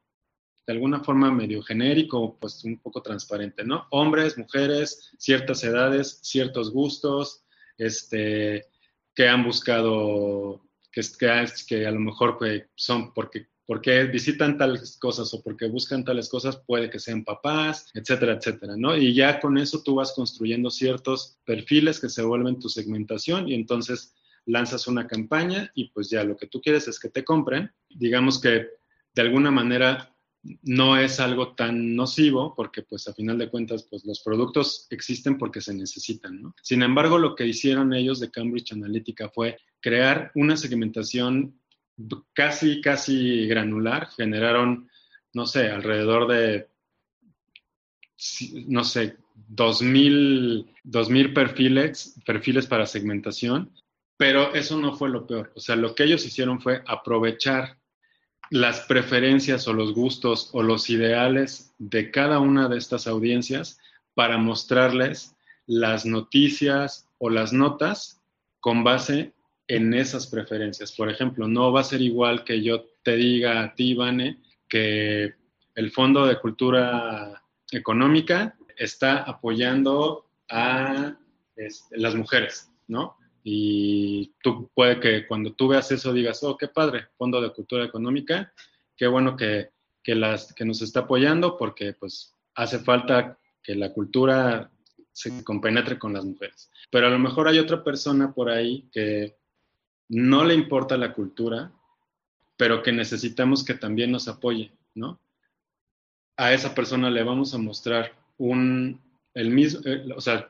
de 0.68 0.74
alguna 0.74 1.04
forma 1.04 1.32
medio 1.32 1.63
genérico, 1.63 2.38
pues 2.39 2.63
un 2.65 2.78
poco 2.78 3.02
transparente, 3.02 3.63
¿no? 3.63 3.88
Hombres, 3.89 4.38
mujeres, 4.38 5.10
ciertas 5.18 5.63
edades, 5.63 6.20
ciertos 6.22 6.72
gustos, 6.72 7.44
este, 7.80 8.68
que 9.15 9.28
han 9.28 9.44
buscado, 9.44 10.64
que, 10.95 11.45
que, 11.67 11.86
a 11.86 11.91
lo 11.91 11.99
mejor 11.99 12.39
son 12.75 13.13
porque 13.13 13.47
porque 13.67 14.03
visitan 14.03 14.60
tales 14.60 14.95
cosas 14.97 15.34
o 15.34 15.41
porque 15.41 15.67
buscan 15.67 16.05
tales 16.05 16.29
cosas, 16.29 16.62
puede 16.67 16.89
que 16.89 16.99
sean 16.99 17.23
papás, 17.23 17.89
etcétera, 17.95 18.34
etcétera, 18.34 18.75
¿no? 18.77 18.95
Y 18.95 19.15
ya 19.15 19.39
con 19.39 19.58
eso 19.58 19.81
tú 19.81 19.95
vas 19.95 20.13
construyendo 20.13 20.69
ciertos 20.69 21.39
perfiles 21.45 21.99
que 21.99 22.10
se 22.10 22.21
vuelven 22.21 22.60
tu 22.60 22.69
segmentación 22.69 23.49
y 23.49 23.55
entonces 23.55 24.13
lanzas 24.45 24.88
una 24.88 25.08
campaña 25.08 25.71
y 25.73 25.89
pues 25.89 26.12
ya 26.12 26.23
lo 26.23 26.38
que 26.38 26.45
tú 26.45 26.62
quieres 26.62 26.88
es 26.88 26.99
que 26.99 27.10
te 27.10 27.23
compren. 27.23 27.71
Digamos 27.89 28.39
que 28.39 28.67
de 29.15 29.21
alguna 29.21 29.49
manera 29.49 30.14
no 30.63 30.97
es 30.97 31.19
algo 31.19 31.55
tan 31.55 31.95
nocivo 31.95 32.53
porque 32.55 32.84
pues 32.84 33.08
a 33.08 33.13
final 33.13 33.38
de 33.38 33.49
cuentas 33.49 33.88
pues 33.89 34.05
los 34.05 34.21
productos 34.21 34.88
existen 34.89 35.38
porque 35.38 35.62
se 35.62 35.73
necesitan. 35.73 36.53
Sin 36.62 36.84
embargo, 36.84 37.17
lo 37.17 37.36
que 37.36 37.47
hicieron 37.47 37.93
ellos 37.93 38.19
de 38.19 38.31
Cambridge 38.31 38.73
Analytica 38.73 39.29
fue 39.29 39.58
crear 39.79 40.31
una 40.36 40.55
segmentación 40.58 41.60
casi, 42.34 42.81
casi 42.81 43.47
granular, 43.47 44.10
generaron, 44.15 44.89
no 45.34 45.45
sé, 45.45 45.69
alrededor 45.69 46.27
de, 46.27 46.67
no 48.67 48.84
sé, 48.84 49.17
2.000, 49.49 50.67
2000 50.84 51.34
perfiles, 51.34 52.19
perfiles 52.25 52.67
para 52.67 52.86
segmentación, 52.86 53.71
pero 54.17 54.53
eso 54.53 54.79
no 54.79 54.95
fue 54.95 55.10
lo 55.10 55.25
peor. 55.25 55.51
O 55.55 55.60
sea, 55.60 55.75
lo 55.75 55.95
que 55.95 56.03
ellos 56.03 56.25
hicieron 56.25 56.62
fue 56.62 56.81
aprovechar 56.86 57.77
las 58.49 58.81
preferencias 58.81 59.67
o 59.67 59.73
los 59.73 59.93
gustos 59.93 60.49
o 60.53 60.63
los 60.63 60.89
ideales 60.89 61.73
de 61.77 62.12
cada 62.12 62.39
una 62.39 62.67
de 62.69 62.77
estas 62.77 63.08
audiencias 63.08 63.79
para 64.13 64.38
mostrarles 64.38 65.36
las 65.65 66.05
noticias 66.05 67.08
o 67.17 67.29
las 67.29 67.53
notas 67.53 68.21
con 68.60 68.84
base 68.84 69.34
en 69.67 69.93
esas 69.93 70.27
preferencias. 70.27 70.91
Por 70.91 71.10
ejemplo, 71.10 71.47
no 71.47 71.71
va 71.71 71.81
a 71.81 71.86
ser 71.86 72.01
igual 72.01 72.43
que 72.43 72.62
yo 72.62 72.86
te 73.03 73.15
diga 73.15 73.63
a 73.63 73.75
ti, 73.75 73.93
Vane, 73.93 74.41
que 74.67 75.34
el 75.75 75.91
Fondo 75.91 76.25
de 76.25 76.39
Cultura 76.39 77.43
Económica 77.71 78.55
está 78.77 79.23
apoyando 79.23 80.27
a 80.49 81.15
este, 81.55 81.97
las 81.97 82.15
mujeres, 82.15 82.71
¿no? 82.88 83.17
Y 83.47 84.34
tú 84.41 84.71
puede 84.73 84.99
que 84.99 85.27
cuando 85.27 85.53
tú 85.53 85.67
veas 85.67 85.91
eso 85.91 86.12
digas, 86.12 86.43
oh, 86.43 86.58
qué 86.58 86.67
padre, 86.67 87.10
Fondo 87.15 87.39
de 87.39 87.53
Cultura 87.53 87.86
Económica, 87.86 88.51
qué 88.97 89.05
bueno 89.05 89.38
que, 89.38 89.69
que, 90.01 90.15
las, 90.15 90.51
que 90.51 90.65
nos 90.65 90.81
está 90.81 91.01
apoyando 91.01 91.55
porque 91.55 91.93
pues 91.93 92.34
hace 92.55 92.79
falta 92.79 93.38
que 93.62 93.75
la 93.75 93.93
cultura 93.93 94.71
se 95.12 95.43
compenetre 95.43 95.99
con 95.99 96.13
las 96.13 96.25
mujeres. 96.25 96.71
Pero 96.89 97.05
a 97.05 97.12
lo 97.12 97.19
mejor 97.19 97.47
hay 97.47 97.60
otra 97.60 97.84
persona 97.84 98.34
por 98.34 98.49
ahí 98.49 98.89
que 98.91 99.38
no 100.10 100.43
le 100.43 100.55
importa 100.55 100.97
la 100.97 101.13
cultura, 101.13 101.71
pero 102.58 102.81
que 102.81 102.91
necesitamos 102.91 103.63
que 103.63 103.75
también 103.75 104.12
nos 104.12 104.27
apoye, 104.27 104.71
¿no? 104.95 105.19
A 106.36 106.51
esa 106.51 106.73
persona 106.73 107.12
le 107.12 107.21
vamos 107.21 107.53
a 107.53 107.60
mostrar 107.60 108.12
un, 108.39 108.99
el 109.36 109.51
mismo, 109.51 109.81
eh, 109.86 110.03
o 110.15 110.19
sea, 110.19 110.49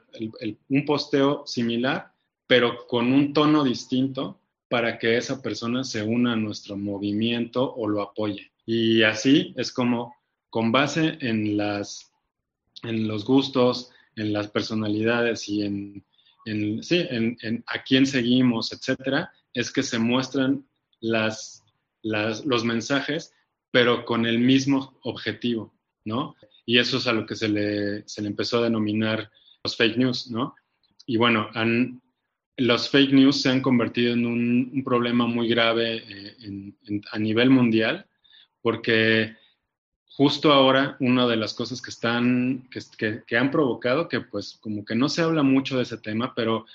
un 0.70 0.86
posteo 0.86 1.44
similar, 1.46 2.15
pero 2.48 2.88
con 2.88 3.12
un 3.12 3.34
tono 3.34 3.64
distinto 3.64 4.40
para 4.70 4.98
que 4.98 5.18
esa 5.18 5.42
persona 5.42 5.84
se 5.84 6.04
una 6.04 6.34
a 6.34 6.38
nuestro 6.38 6.78
movimiento 6.78 7.74
o 7.74 7.88
lo 7.88 8.02
apoye. 8.02 8.52
Y 8.66 9.04
así 9.04 9.54
es 9.58 9.72
como, 9.72 10.16
con 10.50 10.72
base 10.72 11.18
en 11.22 11.58
las 11.58 12.12
en 12.84 13.08
los 13.08 13.26
gustos, 13.26 13.92
en 14.16 14.34
las 14.34 14.48
personalidades 14.48 15.48
y 15.50 15.64
en, 15.64 16.04
sí, 16.84 17.06
en, 17.10 17.64
a 17.68 17.84
quién 17.84 18.06
seguimos, 18.06 18.72
etcétera, 18.72 19.32
es 19.54 19.72
que 19.72 19.84
se 19.84 20.00
muestran 20.00 20.68
las, 21.00 21.64
los 22.04 22.64
mensajes, 22.64 23.34
pero 23.72 24.06
con 24.06 24.26
el 24.26 24.40
mismo 24.40 24.98
objetivo, 25.04 25.74
¿no? 26.06 26.36
Y 26.66 26.80
eso 26.80 26.98
es 26.98 27.08
a 27.08 27.14
lo 27.14 27.26
que 27.26 27.36
se 27.36 27.48
le, 27.48 28.08
se 28.08 28.22
le 28.22 28.28
empezó 28.28 28.60
a 28.60 28.64
denominar 28.64 29.32
los 29.64 29.76
fake 29.76 29.98
news, 29.98 30.32
¿no? 30.32 30.56
Y 31.06 31.18
bueno, 31.18 31.50
han, 31.54 32.02
los 32.58 32.90
fake 32.90 33.14
news 33.14 33.42
se 33.42 33.50
han 33.50 33.62
convertido 33.62 34.14
en 34.14 34.26
un, 34.26 34.84
problema 34.84 35.28
muy 35.28 35.48
grave 35.50 36.04
eh, 36.08 36.74
a 37.12 37.20
nivel 37.20 37.50
mundial, 37.50 38.06
porque 38.62 39.36
justo 40.08 40.54
ahora 40.54 40.96
una 41.00 41.28
de 41.28 41.36
las 41.36 41.54
cosas 41.54 41.82
que 41.82 41.90
están, 41.90 42.70
que, 42.70 43.24
que, 43.26 43.38
han 43.38 43.52
provocado, 43.52 44.08
que 44.08 44.22
pues 44.22 44.58
como 44.62 44.86
que 44.86 44.96
no 44.96 45.10
se 45.10 45.22
habla 45.22 45.44
mucho 45.44 45.78
de 45.78 45.84
ese 45.84 45.98
tema, 45.98 46.34
pero 46.34 46.66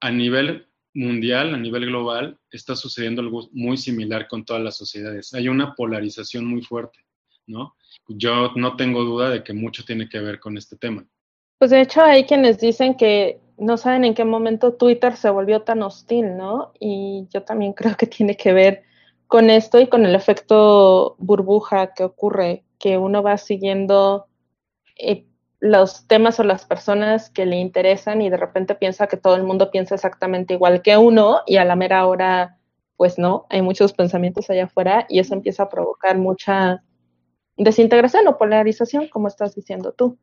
a 0.00 0.10
nivel 0.10 0.66
mundial, 0.92 1.54
a 1.54 1.58
nivel 1.58 1.86
global, 1.86 2.38
está 2.50 2.76
sucediendo 2.76 3.22
algo 3.22 3.48
muy 3.52 3.76
similar 3.76 4.28
con 4.28 4.44
todas 4.44 4.62
las 4.62 4.76
sociedades. 4.76 5.32
Hay 5.34 5.48
una 5.48 5.74
polarización 5.74 6.46
muy 6.46 6.62
fuerte, 6.62 6.98
¿no? 7.46 7.74
Yo 8.08 8.52
no 8.56 8.76
tengo 8.76 9.04
duda 9.04 9.30
de 9.30 9.42
que 9.42 9.52
mucho 9.52 9.84
tiene 9.84 10.08
que 10.08 10.20
ver 10.20 10.40
con 10.40 10.58
este 10.58 10.76
tema. 10.76 11.06
Pues 11.58 11.70
de 11.70 11.80
hecho 11.80 12.02
hay 12.02 12.24
quienes 12.24 12.60
dicen 12.60 12.94
que 12.94 13.40
no 13.58 13.76
saben 13.76 14.04
en 14.04 14.14
qué 14.14 14.24
momento 14.24 14.74
Twitter 14.74 15.16
se 15.16 15.30
volvió 15.30 15.62
tan 15.62 15.82
hostil, 15.82 16.36
¿no? 16.36 16.72
Y 16.78 17.26
yo 17.30 17.42
también 17.42 17.72
creo 17.74 17.96
que 17.96 18.06
tiene 18.06 18.36
que 18.36 18.52
ver 18.52 18.84
con 19.26 19.50
esto 19.50 19.80
y 19.80 19.88
con 19.88 20.06
el 20.06 20.14
efecto 20.14 21.16
burbuja 21.18 21.94
que 21.94 22.04
ocurre, 22.04 22.64
que 22.78 22.98
uno 22.98 23.22
va 23.22 23.38
siguiendo 23.38 24.26
eh, 24.98 25.26
los 25.58 26.06
temas 26.06 26.38
o 26.38 26.44
las 26.44 26.64
personas 26.64 27.30
que 27.30 27.46
le 27.46 27.56
interesan 27.56 28.22
y 28.22 28.30
de 28.30 28.36
repente 28.36 28.74
piensa 28.74 29.06
que 29.08 29.16
todo 29.16 29.34
el 29.36 29.42
mundo 29.42 29.70
piensa 29.70 29.94
exactamente 29.94 30.54
igual 30.54 30.82
que 30.82 30.96
uno 30.96 31.40
y 31.46 31.56
a 31.56 31.64
la 31.64 31.76
mera 31.76 32.06
hora, 32.06 32.58
pues 32.96 33.18
no, 33.18 33.46
hay 33.50 33.62
muchos 33.62 33.92
pensamientos 33.92 34.48
allá 34.48 34.64
afuera 34.64 35.06
y 35.08 35.18
eso 35.18 35.34
empieza 35.34 35.64
a 35.64 35.68
provocar 35.68 36.18
mucha 36.18 36.82
desintegración 37.56 38.28
o 38.28 38.36
polarización, 38.36 39.08
como 39.08 39.28
estás 39.28 39.54
diciendo 39.54 39.92
tú. 39.92 40.18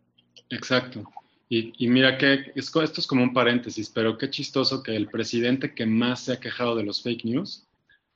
Exacto. 0.49 1.03
Y, 1.49 1.87
mira 1.87 2.17
que 2.17 2.51
esto 2.55 2.81
es 2.81 3.05
como 3.05 3.21
un 3.21 3.33
paréntesis, 3.33 3.89
pero 3.89 4.17
qué 4.17 4.29
chistoso 4.29 4.81
que 4.81 4.95
el 4.95 5.07
presidente 5.07 5.75
que 5.75 5.85
más 5.85 6.21
se 6.21 6.33
ha 6.33 6.39
quejado 6.39 6.75
de 6.75 6.83
los 6.83 7.03
fake 7.03 7.25
news 7.25 7.67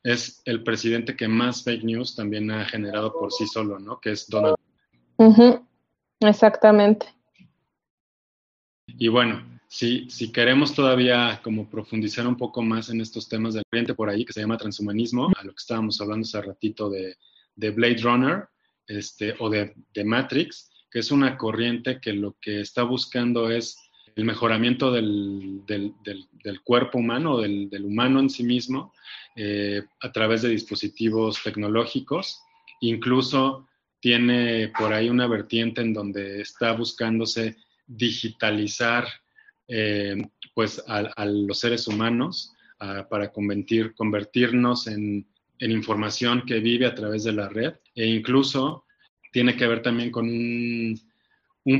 es 0.03 0.41
el 0.45 0.63
presidente 0.63 1.15
que 1.15 1.27
más 1.27 1.63
fake 1.63 1.83
news 1.83 2.15
también 2.15 2.49
ha 2.49 2.65
generado 2.65 3.13
por 3.13 3.31
sí 3.31 3.45
solo, 3.45 3.77
¿no? 3.77 3.99
Que 3.99 4.11
es 4.11 4.27
Donald 4.27 4.55
Exactamente. 6.19 7.07
Y 8.87 9.07
bueno, 9.09 9.59
si, 9.67 10.09
si 10.09 10.31
queremos 10.31 10.73
todavía 10.73 11.39
como 11.43 11.69
profundizar 11.69 12.25
un 12.25 12.37
poco 12.37 12.61
más 12.61 12.89
en 12.89 13.01
estos 13.01 13.27
temas 13.27 13.53
del 13.53 13.65
cliente 13.69 13.93
por 13.93 14.09
ahí, 14.09 14.25
que 14.25 14.33
se 14.33 14.41
llama 14.41 14.57
transhumanismo, 14.57 15.27
a 15.35 15.43
lo 15.43 15.51
que 15.51 15.59
estábamos 15.59 15.99
hablando 16.01 16.23
hace 16.25 16.41
ratito 16.41 16.89
de, 16.89 17.15
de 17.55 17.71
Blade 17.71 18.01
Runner 18.01 18.47
este, 18.87 19.35
o 19.39 19.49
de, 19.49 19.75
de 19.93 20.03
Matrix, 20.03 20.71
que 20.89 20.99
es 20.99 21.11
una 21.11 21.37
corriente 21.37 21.99
que 21.99 22.13
lo 22.13 22.35
que 22.41 22.61
está 22.61 22.83
buscando 22.83 23.49
es 23.49 23.77
el 24.15 24.25
mejoramiento 24.25 24.91
del, 24.91 25.63
cuerpo 26.63 26.97
humano, 26.97 27.37
del, 27.37 27.85
humano 27.85 28.19
en 28.19 28.31
sí 28.31 28.43
mismo, 28.43 28.91
eh, 29.35 29.83
a 30.01 30.11
través 30.11 30.41
de 30.41 30.49
dispositivos 30.49 31.41
tecnológicos. 31.43 32.41
Incluso 32.81 33.67
tiene 33.99 34.69
por 34.77 34.91
ahí 34.91 35.09
una 35.09 35.27
vertiente 35.27 35.81
en 35.81 35.93
donde 35.93 36.41
está 36.41 36.71
buscándose 36.71 37.57
digitalizar 37.85 39.07
eh, 39.67 40.15
pues 40.55 40.83
a, 40.87 41.25
los 41.25 41.59
seres 41.59 41.87
humanos 41.87 42.53
para 43.09 43.31
convertir, 43.31 43.93
convertirnos 43.93 44.87
en, 44.87 45.27
en, 45.59 45.71
información 45.71 46.43
que 46.45 46.59
vive 46.59 46.85
a 46.85 46.95
través 46.95 47.23
de 47.23 47.33
la 47.33 47.49
red 47.49 47.73
e 47.95 48.05
incluso 48.05 48.85
tiene 49.31 49.55
que 49.55 49.67
ver 49.67 49.81
también 49.81 50.11
con 50.11 50.27
un, 50.27 50.99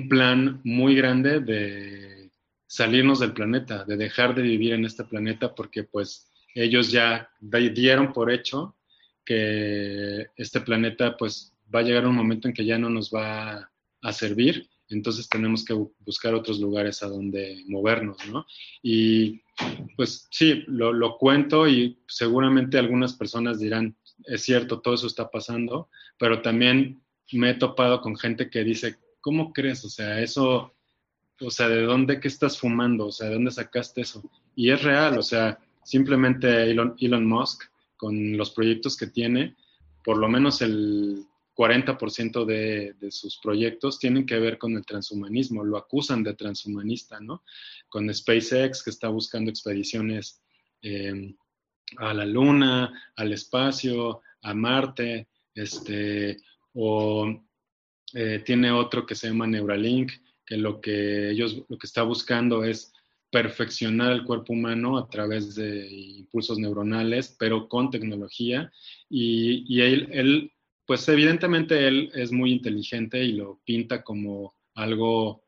plan 0.10 0.60
muy 0.64 0.96
grande 0.96 1.40
de 1.40 2.30
salirnos 2.66 3.20
del 3.20 3.34
planeta, 3.34 3.86
de 3.86 3.96
dejar 3.96 4.36
de 4.36 4.42
vivir 4.42 4.74
en 4.74 4.84
este 4.84 5.06
planeta 5.06 5.56
porque 5.56 5.84
pues 5.84 6.30
ellos 6.54 6.92
ya 6.92 7.30
dieron 7.40 8.12
por 8.12 8.32
hecho 8.32 8.76
que 9.24 10.28
este 10.36 10.62
planeta 10.62 11.16
pues 11.16 11.54
va 11.74 11.80
a 11.80 11.84
llegar 11.84 12.06
un 12.06 12.16
momento 12.16 12.48
en 12.48 12.54
que 12.54 12.66
ya 12.66 12.78
no 12.78 12.90
nos 12.90 13.12
va 13.12 13.72
a 14.02 14.14
servir, 14.14 14.70
entonces 14.90 15.28
tenemos 15.28 15.66
que 15.66 15.74
buscar 15.74 16.34
otros 16.34 16.60
lugares 16.60 17.04
a 17.04 17.08
donde 17.08 17.64
movernos, 17.68 18.18
¿no? 18.30 18.46
Y 18.82 19.42
pues 19.96 20.28
sí, 20.32 20.64
lo, 20.68 20.94
lo 20.94 21.18
cuento 21.18 21.68
y 21.68 22.00
seguramente 22.08 22.78
algunas 22.78 23.14
personas 23.14 23.60
dirán, 23.60 23.98
es 24.26 24.44
cierto, 24.44 24.80
todo 24.80 24.94
eso 24.94 25.08
está 25.08 25.30
pasando, 25.30 25.90
pero 26.18 26.42
también 26.42 27.02
me 27.32 27.52
he 27.52 27.54
topado 27.56 28.02
con 28.02 28.16
gente 28.18 28.50
que 28.50 28.64
dice, 28.64 28.98
¿cómo 29.22 29.52
crees? 29.52 29.84
O 29.84 29.90
sea, 29.90 30.22
eso, 30.22 30.74
o 31.42 31.52
sea, 31.52 31.68
¿de 31.68 31.84
dónde 31.84 32.20
que 32.20 32.28
estás 32.28 32.60
fumando? 32.60 33.08
O 33.08 33.12
sea, 33.12 33.28
¿de 33.28 33.36
dónde 33.36 33.52
sacaste 33.52 34.02
eso? 34.02 34.24
Y 34.56 34.72
es 34.72 34.82
real, 34.84 35.18
o 35.18 35.24
sea, 35.24 35.60
simplemente 35.84 36.72
Elon, 36.72 36.96
Elon 37.00 37.26
Musk, 37.26 37.64
con 37.98 38.38
los 38.38 38.52
proyectos 38.52 38.96
que 38.96 39.08
tiene, 39.08 39.56
por 40.04 40.18
lo 40.18 40.30
menos 40.30 40.62
el 40.62 41.26
40% 41.56 42.46
de, 42.46 42.94
de, 43.00 43.12
sus 43.12 43.38
proyectos 43.40 43.98
tienen 43.98 44.26
que 44.26 44.40
ver 44.40 44.58
con 44.60 44.78
el 44.78 44.86
transhumanismo, 44.86 45.64
lo 45.64 45.78
acusan 45.78 46.24
de 46.24 46.36
transhumanista, 46.36 47.20
¿no? 47.20 47.44
Con 47.90 48.14
SpaceX, 48.14 48.84
que 48.84 48.92
está 48.92 49.10
buscando 49.10 49.50
expediciones 49.50 50.40
eh, 50.84 51.36
a 51.98 52.14
la 52.14 52.26
Luna, 52.26 53.12
al 53.16 53.34
espacio, 53.34 54.22
a 54.42 54.54
Marte, 54.54 55.28
este, 55.56 56.38
o 56.80 57.44
eh, 58.14 58.42
tiene 58.46 58.72
otro 58.72 59.06
que 59.06 59.16
se 59.16 59.28
llama 59.28 59.48
Neuralink, 59.48 60.12
que 60.46 60.58
lo 60.58 60.80
que 60.80 61.32
ellos 61.32 61.64
lo 61.68 61.78
que 61.78 61.88
está 61.88 62.04
buscando 62.04 62.64
es 62.64 62.94
perfeccionar 63.32 64.14
el 64.14 64.24
cuerpo 64.24 64.54
humano 64.54 64.98
a 64.98 65.10
través 65.10 65.56
de 65.56 65.88
impulsos 65.90 66.60
neuronales, 66.60 67.36
pero 67.38 67.68
con 67.68 67.90
tecnología. 67.90 68.72
Y, 69.10 69.82
él, 69.82 70.52
pues 70.86 71.08
evidentemente 71.10 71.88
él 71.88 72.12
es 72.14 72.32
muy 72.32 72.54
inteligente 72.54 73.22
y 73.24 73.34
lo 73.34 73.60
pinta 73.66 74.04
como 74.04 74.56
algo, 74.76 75.44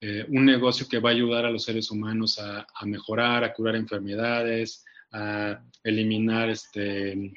eh, 0.00 0.26
un 0.28 0.44
negocio 0.44 0.86
que 0.88 0.98
va 0.98 1.10
a 1.10 1.12
ayudar 1.12 1.46
a 1.46 1.50
los 1.50 1.64
seres 1.64 1.90
humanos 1.90 2.38
a, 2.38 2.66
a 2.74 2.86
mejorar, 2.86 3.44
a 3.44 3.54
curar 3.54 3.76
enfermedades, 3.76 4.84
a 5.12 5.62
eliminar 5.84 6.50
este 6.50 7.32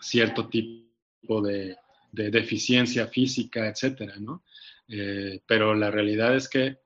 cierto 0.00 0.48
tipo 0.48 1.42
de, 1.42 1.76
de 2.12 2.30
deficiencia 2.30 3.06
física, 3.06 3.68
etcétera, 3.68 4.14
¿no? 4.18 4.42
Eh, 4.88 5.40
pero 5.46 5.74
la 5.74 5.90
realidad 5.90 6.34
es 6.34 6.48
que 6.48 6.78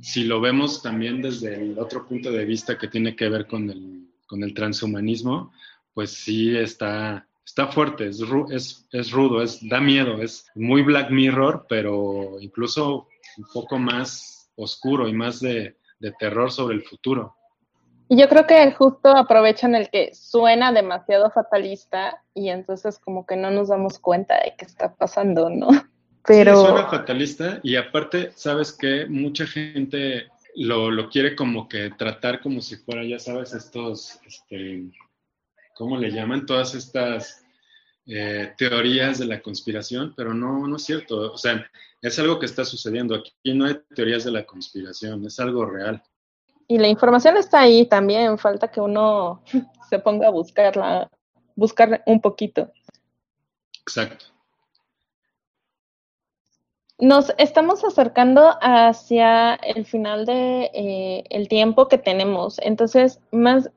si 0.00 0.24
lo 0.24 0.40
vemos 0.40 0.82
también 0.82 1.20
desde 1.22 1.54
el 1.54 1.78
otro 1.78 2.06
punto 2.06 2.30
de 2.30 2.44
vista 2.44 2.78
que 2.78 2.88
tiene 2.88 3.16
que 3.16 3.28
ver 3.28 3.46
con 3.46 3.70
el, 3.70 4.08
con 4.26 4.42
el 4.42 4.54
transhumanismo, 4.54 5.52
pues 5.92 6.10
sí 6.10 6.56
está, 6.56 7.28
está 7.44 7.68
fuerte, 7.68 8.08
es, 8.08 8.20
es, 8.50 8.86
es 8.92 9.10
rudo, 9.10 9.42
es, 9.42 9.60
da 9.68 9.80
miedo, 9.80 10.22
es 10.22 10.46
muy 10.54 10.82
Black 10.82 11.10
Mirror, 11.10 11.66
pero 11.68 12.38
incluso 12.40 13.08
un 13.36 13.44
poco 13.52 13.78
más 13.78 14.50
oscuro 14.56 15.08
y 15.08 15.12
más 15.12 15.40
de, 15.40 15.76
de 15.98 16.12
terror 16.18 16.50
sobre 16.50 16.76
el 16.76 16.82
futuro. 16.82 17.36
Y 18.12 18.18
yo 18.18 18.28
creo 18.28 18.44
que 18.44 18.72
justo 18.72 19.08
aprovechan 19.08 19.76
el 19.76 19.88
que 19.88 20.12
suena 20.14 20.72
demasiado 20.72 21.30
fatalista 21.30 22.20
y 22.34 22.48
entonces 22.48 22.98
como 22.98 23.24
que 23.24 23.36
no 23.36 23.52
nos 23.52 23.68
damos 23.68 24.00
cuenta 24.00 24.34
de 24.34 24.52
qué 24.58 24.64
está 24.64 24.96
pasando, 24.96 25.48
¿no? 25.48 25.68
Pero... 26.26 26.56
Sí, 26.56 26.66
suena 26.66 26.88
fatalista 26.88 27.60
y 27.62 27.76
aparte, 27.76 28.32
sabes 28.34 28.72
que 28.72 29.06
mucha 29.06 29.46
gente 29.46 30.26
lo, 30.56 30.90
lo, 30.90 31.08
quiere 31.08 31.36
como 31.36 31.68
que 31.68 31.90
tratar 31.90 32.40
como 32.40 32.60
si 32.60 32.78
fuera, 32.78 33.04
ya 33.04 33.20
sabes, 33.20 33.54
estos, 33.54 34.18
este, 34.26 34.90
¿cómo 35.76 35.96
le 35.96 36.10
llaman? 36.10 36.46
Todas 36.46 36.74
estas 36.74 37.44
eh, 38.06 38.52
teorías 38.58 39.20
de 39.20 39.26
la 39.26 39.40
conspiración, 39.40 40.14
pero 40.16 40.34
no, 40.34 40.66
no 40.66 40.76
es 40.76 40.82
cierto. 40.82 41.32
O 41.32 41.38
sea, 41.38 41.64
es 42.02 42.18
algo 42.18 42.40
que 42.40 42.46
está 42.46 42.64
sucediendo. 42.64 43.14
Aquí 43.14 43.54
no 43.54 43.66
hay 43.66 43.78
teorías 43.94 44.24
de 44.24 44.32
la 44.32 44.44
conspiración, 44.44 45.24
es 45.26 45.38
algo 45.38 45.64
real. 45.64 46.02
Y 46.70 46.78
la 46.78 46.86
información 46.86 47.36
está 47.36 47.62
ahí 47.62 47.84
también, 47.84 48.38
falta 48.38 48.70
que 48.70 48.80
uno 48.80 49.42
se 49.90 49.98
ponga 49.98 50.28
a 50.28 50.30
buscarla, 50.30 51.10
buscar 51.56 52.00
un 52.06 52.20
poquito. 52.20 52.70
Exacto. 53.80 54.26
Nos 57.00 57.34
estamos 57.38 57.82
acercando 57.82 58.56
hacia 58.60 59.54
el 59.54 59.84
final 59.84 60.26
de 60.26 60.70
eh, 60.72 61.24
el 61.30 61.48
tiempo 61.48 61.88
que 61.88 61.98
tenemos. 61.98 62.60
Entonces, 62.60 63.18
más 63.32 63.68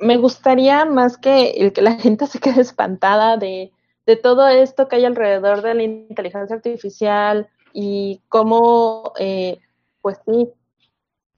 me 0.00 0.16
gustaría 0.16 0.84
más 0.84 1.16
que 1.16 1.50
el 1.50 1.72
que 1.72 1.82
la 1.82 1.94
gente 2.00 2.26
se 2.26 2.40
quede 2.40 2.62
espantada 2.62 3.36
de, 3.36 3.70
de 4.04 4.16
todo 4.16 4.48
esto 4.48 4.88
que 4.88 4.96
hay 4.96 5.04
alrededor 5.04 5.62
de 5.62 5.74
la 5.74 5.84
inteligencia 5.84 6.56
artificial 6.56 7.48
y 7.72 8.20
cómo, 8.28 9.12
eh, 9.20 9.60
pues 10.00 10.18
sí, 10.26 10.50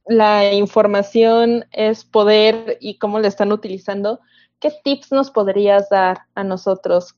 la 0.06 0.52
información 0.52 1.64
es 1.72 2.04
poder 2.04 2.78
y 2.80 2.98
cómo 2.98 3.18
la 3.20 3.28
están 3.28 3.52
utilizando, 3.52 4.20
¿qué 4.60 4.72
tips 4.82 5.12
nos 5.12 5.30
podrías 5.30 5.88
dar 5.88 6.22
a 6.34 6.44
nosotros 6.44 7.14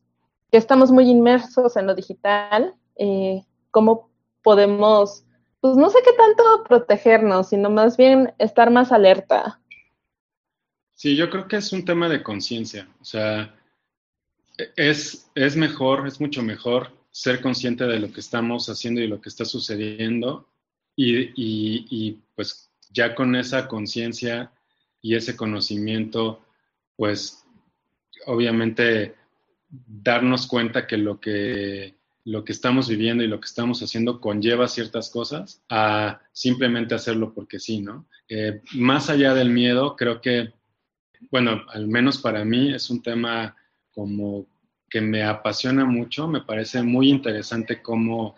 que 0.50 0.58
estamos 0.58 0.90
muy 0.90 1.08
inmersos 1.08 1.76
en 1.76 1.86
lo 1.86 1.94
digital? 1.94 2.74
Eh, 2.96 3.42
¿Cómo 3.70 4.10
podemos, 4.42 5.24
pues 5.60 5.76
no 5.76 5.90
sé 5.90 5.98
qué 6.04 6.12
tanto 6.12 6.64
protegernos, 6.64 7.48
sino 7.48 7.70
más 7.70 7.96
bien 7.96 8.32
estar 8.38 8.70
más 8.70 8.92
alerta? 8.92 9.60
Sí, 10.94 11.16
yo 11.16 11.28
creo 11.28 11.48
que 11.48 11.56
es 11.56 11.72
un 11.72 11.84
tema 11.84 12.08
de 12.08 12.22
conciencia. 12.22 12.88
O 13.00 13.04
sea, 13.04 13.54
es, 14.76 15.30
es 15.34 15.56
mejor, 15.56 16.06
es 16.06 16.20
mucho 16.20 16.42
mejor 16.42 16.92
ser 17.10 17.40
consciente 17.40 17.84
de 17.84 17.98
lo 17.98 18.12
que 18.12 18.20
estamos 18.20 18.68
haciendo 18.68 19.00
y 19.00 19.08
lo 19.08 19.20
que 19.20 19.28
está 19.28 19.44
sucediendo 19.44 20.48
y, 20.94 21.32
y 21.36 22.22
pues 22.34 22.70
ya 22.90 23.14
con 23.14 23.36
esa 23.36 23.68
conciencia 23.68 24.52
y 25.00 25.14
ese 25.14 25.36
conocimiento, 25.36 26.44
pues 26.96 27.44
obviamente 28.26 29.14
darnos 29.68 30.46
cuenta 30.46 30.86
que 30.86 30.96
lo 30.96 31.20
que 31.20 31.96
lo 32.26 32.44
que 32.44 32.50
estamos 32.50 32.88
viviendo 32.88 33.22
y 33.22 33.28
lo 33.28 33.38
que 33.38 33.46
estamos 33.46 33.80
haciendo 33.82 34.20
conlleva 34.20 34.66
ciertas 34.66 35.10
cosas 35.10 35.62
a 35.68 36.20
simplemente 36.32 36.96
hacerlo 36.96 37.32
porque 37.32 37.60
sí, 37.60 37.80
¿no? 37.80 38.04
Eh, 38.28 38.62
más 38.72 39.08
allá 39.08 39.32
del 39.32 39.50
miedo, 39.50 39.94
creo 39.94 40.20
que, 40.20 40.52
bueno, 41.30 41.62
al 41.68 41.86
menos 41.86 42.18
para 42.18 42.44
mí 42.44 42.74
es 42.74 42.90
un 42.90 43.00
tema 43.00 43.54
como 43.92 44.44
que 44.90 45.00
me 45.00 45.22
apasiona 45.22 45.84
mucho, 45.84 46.26
me 46.26 46.40
parece 46.40 46.82
muy 46.82 47.10
interesante 47.10 47.80
cómo, 47.80 48.34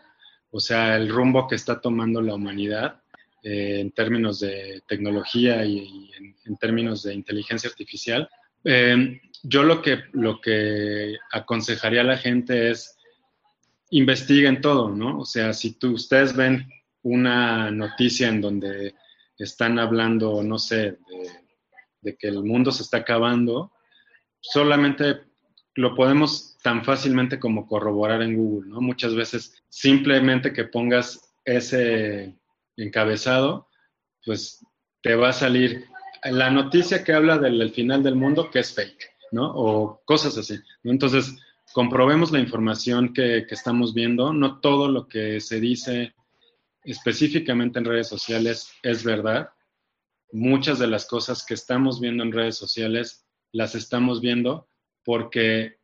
o 0.50 0.61
sea, 0.61 0.94
el 0.96 1.08
rumbo 1.08 1.48
que 1.48 1.54
está 1.54 1.80
tomando 1.80 2.20
la 2.20 2.34
humanidad 2.34 3.00
eh, 3.42 3.81
en 3.81 3.92
términos 3.92 4.40
de 4.40 4.83
tecnología 4.87 5.64
y, 5.64 6.11
en, 6.44 6.57
términos 6.57 7.03
de 7.03 7.14
inteligencia 7.14 7.70
artificial. 7.70 8.29
Eh, 8.64 9.20
yo 9.42 9.62
lo 9.62 9.81
que, 9.83 10.03
lo 10.12 10.40
que 10.40 11.16
aconsejaría 11.31 12.01
a 12.01 12.05
la 12.05 12.18
gente 12.18 12.70
es 12.70 12.96
investiguen 13.90 14.61
todo, 14.61 14.90
¿no? 14.90 15.20
O 15.20 15.24
sea, 15.24 15.53
si 15.53 15.79
tú, 15.79 15.92
ustedes 15.92 16.35
ven 16.35 16.68
una 17.03 17.70
noticia 17.70 18.29
en 18.29 18.40
donde 18.40 18.94
están 19.38 19.79
hablando, 19.79 20.42
no 20.42 20.59
sé, 20.59 20.77
de, 20.77 20.98
de 22.03 22.16
que 22.16 22.29
el 22.29 22.42
mundo 22.42 22.72
se 22.72 22.83
está 22.83 22.98
acabando, 22.98 23.72
solamente 24.40 25.20
lo 25.74 25.94
podemos 25.94 26.59
tan 26.62 26.85
fácilmente 26.85 27.38
como 27.38 27.66
corroborar 27.66 28.22
en 28.22 28.37
Google, 28.37 28.68
¿no? 28.68 28.81
Muchas 28.81 29.14
veces 29.14 29.62
simplemente 29.68 30.53
que 30.53 30.64
pongas 30.64 31.20
ese 31.44 32.35
encabezado, 32.85 33.69
pues 34.25 34.64
te 35.03 35.14
va 35.14 35.31
a 35.31 35.33
salir 35.33 35.87
la 36.25 36.51
noticia 36.51 37.05
que 37.05 37.12
habla 37.12 37.38
del 37.38 37.71
final 37.73 38.03
del 38.03 38.17
mundo 38.17 38.51
que 38.51 38.61
es 38.61 38.75
fake, 38.75 39.11
¿no? 39.33 39.53
O 39.55 40.03
cosas 40.05 40.37
así. 40.37 40.59
Entonces, 40.85 41.37
comprobemos 41.73 42.33
la 42.33 42.41
información 42.41 43.12
que, 43.12 43.47
estamos 43.51 43.95
viendo. 43.95 44.33
No 44.33 44.61
todo 44.61 44.88
lo 44.88 45.07
que 45.09 45.41
se 45.41 45.61
dice 45.61 46.14
específicamente 46.83 47.79
en 47.79 47.85
redes 47.85 48.09
sociales 48.09 48.71
es 48.83 49.05
verdad. 49.05 49.51
Muchas 50.33 50.79
de 50.79 50.87
las 50.87 51.07
cosas 51.07 51.45
que 51.45 51.55
estamos 51.55 52.01
viendo 52.01 52.23
en 52.23 52.33
redes 52.33 52.57
sociales 52.57 53.27
las 53.53 53.75
estamos 53.75 54.21
viendo 54.21 54.69
porque 55.05 55.79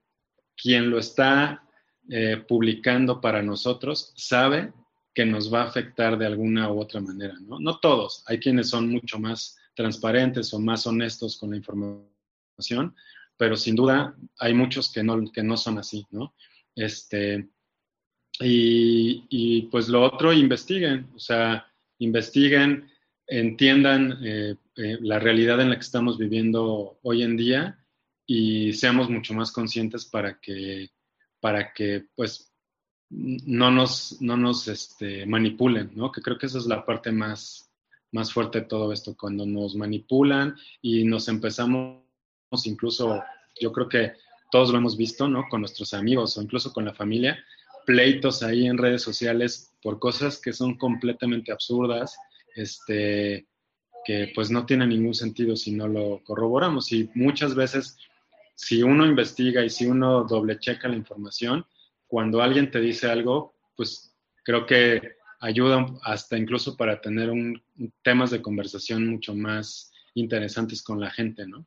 quien 0.57 0.91
lo 0.91 0.99
está 0.99 1.63
eh, 2.11 2.43
publicando 2.47 3.21
para 3.21 3.43
nosotros 3.43 4.13
sabe 4.17 4.73
que 5.15 5.25
nos 5.25 5.53
va 5.53 5.63
a 5.63 5.67
afectar 5.67 6.19
de 6.19 6.27
alguna 6.27 6.71
u 6.71 6.81
otra 6.81 7.01
manera, 7.01 7.35
¿no? 7.41 7.61
No 7.61 7.79
todos, 7.79 8.25
hay 8.27 8.39
quienes 8.39 8.69
son 8.69 8.91
mucho 8.91 9.19
más 9.19 9.57
transparentes 9.75 10.53
o 10.53 10.59
más 10.59 10.87
honestos 10.87 11.39
con 11.39 11.51
la 11.51 11.57
información, 11.57 12.95
pero 13.37 13.57
sin 13.57 13.77
duda 13.77 14.17
hay 14.39 14.55
muchos 14.55 14.93
que 14.93 15.03
no, 15.03 15.31
que 15.33 15.43
no 15.43 15.57
son 15.57 15.79
así, 15.79 16.05
¿no? 16.11 16.35
Este, 16.75 17.49
y, 18.41 19.63
pues 19.71 19.89
lo 19.89 20.03
otro, 20.03 20.33
investiguen, 20.33 21.09
o 21.15 21.19
sea, 21.19 21.67
investiguen, 21.99 22.91
entiendan 23.27 24.19
eh, 24.25 24.57
eh, 24.77 24.99
la 25.01 25.19
realidad 25.19 25.61
en 25.61 25.71
la 25.71 25.77
que 25.77 25.83
estamos 25.83 26.19
viviendo 26.19 26.99
hoy 27.03 27.23
en 27.23 27.37
día 27.37 27.79
y 28.27 28.73
seamos 28.73 29.09
mucho 29.09 29.35
más 29.35 29.53
conscientes 29.53 30.05
para 30.07 30.41
que, 30.41 30.91
para 31.41 31.73
que 31.73 32.07
pues 32.17 32.54
no 33.11 33.71
nos, 33.71 34.21
no 34.21 34.37
nos 34.37 34.69
este, 34.69 35.27
manipulen, 35.27 35.93
¿no? 35.95 36.11
Que 36.11 36.21
creo 36.21 36.39
que 36.39 36.47
esa 36.47 36.59
es 36.59 36.67
la 36.67 36.85
parte 36.85 37.13
más, 37.13 37.71
más 38.13 38.33
fuerte 38.33 38.61
de 38.61 38.67
todo 38.67 38.93
esto, 38.93 39.17
cuando 39.17 39.47
nos 39.47 39.75
manipulan 39.75 40.57
y 40.83 41.05
nos 41.05 41.29
empezamos 41.29 42.03
incluso, 42.65 43.23
yo 43.61 43.73
creo 43.73 43.89
que 43.89 44.13
todos 44.51 44.71
lo 44.71 44.79
hemos 44.79 44.97
visto, 44.97 45.29
¿no? 45.29 45.49
Con 45.49 45.61
nuestros 45.61 45.95
amigos 45.95 46.37
o 46.37 46.43
incluso 46.43 46.73
con 46.73 46.85
la 46.85 46.95
familia, 46.95 47.39
pleitos 47.85 48.43
ahí 48.43 48.67
en 48.67 48.79
redes 48.79 49.03
sociales 49.03 49.73
por 49.83 49.99
cosas 49.99 50.41
que 50.41 50.53
son 50.53 50.79
completamente 50.79 51.53
absurdas, 51.53 52.17
este, 52.55 53.47
que 54.05 54.31
pues 54.35 54.51
no 54.51 54.65
tienen 54.65 54.91
ningún 54.91 55.15
sentido 55.15 55.57
si 55.57 55.73
no 55.73 55.89
lo 55.89 56.23
corroboramos. 56.25 56.93
Y 56.93 57.11
muchas 57.15 57.55
veces, 57.55 57.99
si 58.55 58.83
uno 58.83 59.07
investiga 59.07 59.65
y 59.65 59.71
si 59.71 59.87
uno 59.87 60.25
doble 60.25 60.59
checa 60.59 60.89
la 60.89 60.97
información, 60.97 61.67
cuando 62.07 62.43
alguien 62.43 62.71
te 62.71 62.81
dice 62.81 63.11
algo, 63.11 63.55
pues 63.77 64.15
creo 64.45 64.67
que 64.67 65.17
ayuda 65.41 65.87
hasta 66.03 66.39
incluso 66.39 66.77
para 66.77 67.01
tener 67.01 67.31
un, 67.31 67.63
temas 68.03 68.31
de 68.31 68.41
conversación 68.41 69.09
mucho 69.09 69.35
más 69.35 69.93
interesantes 70.15 70.83
con 70.83 71.01
la 71.01 71.11
gente, 71.11 71.47
¿no? 71.47 71.67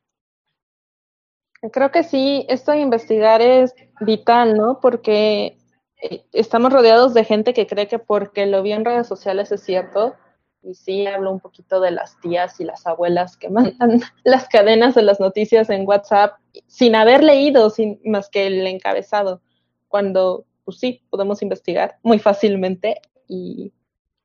Creo 1.71 1.91
que 1.91 2.03
sí, 2.03 2.45
esto 2.49 2.71
de 2.71 2.79
investigar 2.79 3.41
es 3.41 3.73
vital, 4.01 4.55
¿no? 4.55 4.79
Porque 4.79 5.57
eh, 6.01 6.23
estamos 6.31 6.71
rodeados 6.71 7.13
de 7.13 7.23
gente 7.23 7.53
que 7.53 7.67
cree 7.67 7.87
que 7.87 7.99
porque 7.99 8.45
lo 8.45 8.61
vio 8.61 8.75
en 8.75 8.85
redes 8.85 9.07
sociales 9.07 9.51
es 9.51 9.63
cierto. 9.63 10.15
Y 10.61 10.75
sí, 10.75 11.07
hablo 11.07 11.31
un 11.31 11.39
poquito 11.39 11.79
de 11.79 11.91
las 11.91 12.19
tías 12.19 12.59
y 12.59 12.63
las 12.63 12.85
abuelas 12.85 13.37
que 13.37 13.49
mandan 13.49 14.01
las 14.23 14.47
cadenas 14.47 14.95
de 14.95 15.03
las 15.03 15.19
noticias 15.19 15.69
en 15.69 15.87
WhatsApp 15.87 16.37
sin 16.67 16.95
haber 16.95 17.23
leído 17.23 17.69
sin, 17.69 17.99
más 18.05 18.29
que 18.29 18.47
el 18.47 18.65
encabezado 18.67 19.41
cuando, 19.87 20.45
pues 20.65 20.79
sí, 20.79 21.01
podemos 21.09 21.41
investigar 21.41 21.97
muy 22.03 22.19
fácilmente 22.19 23.01
y, 23.27 23.73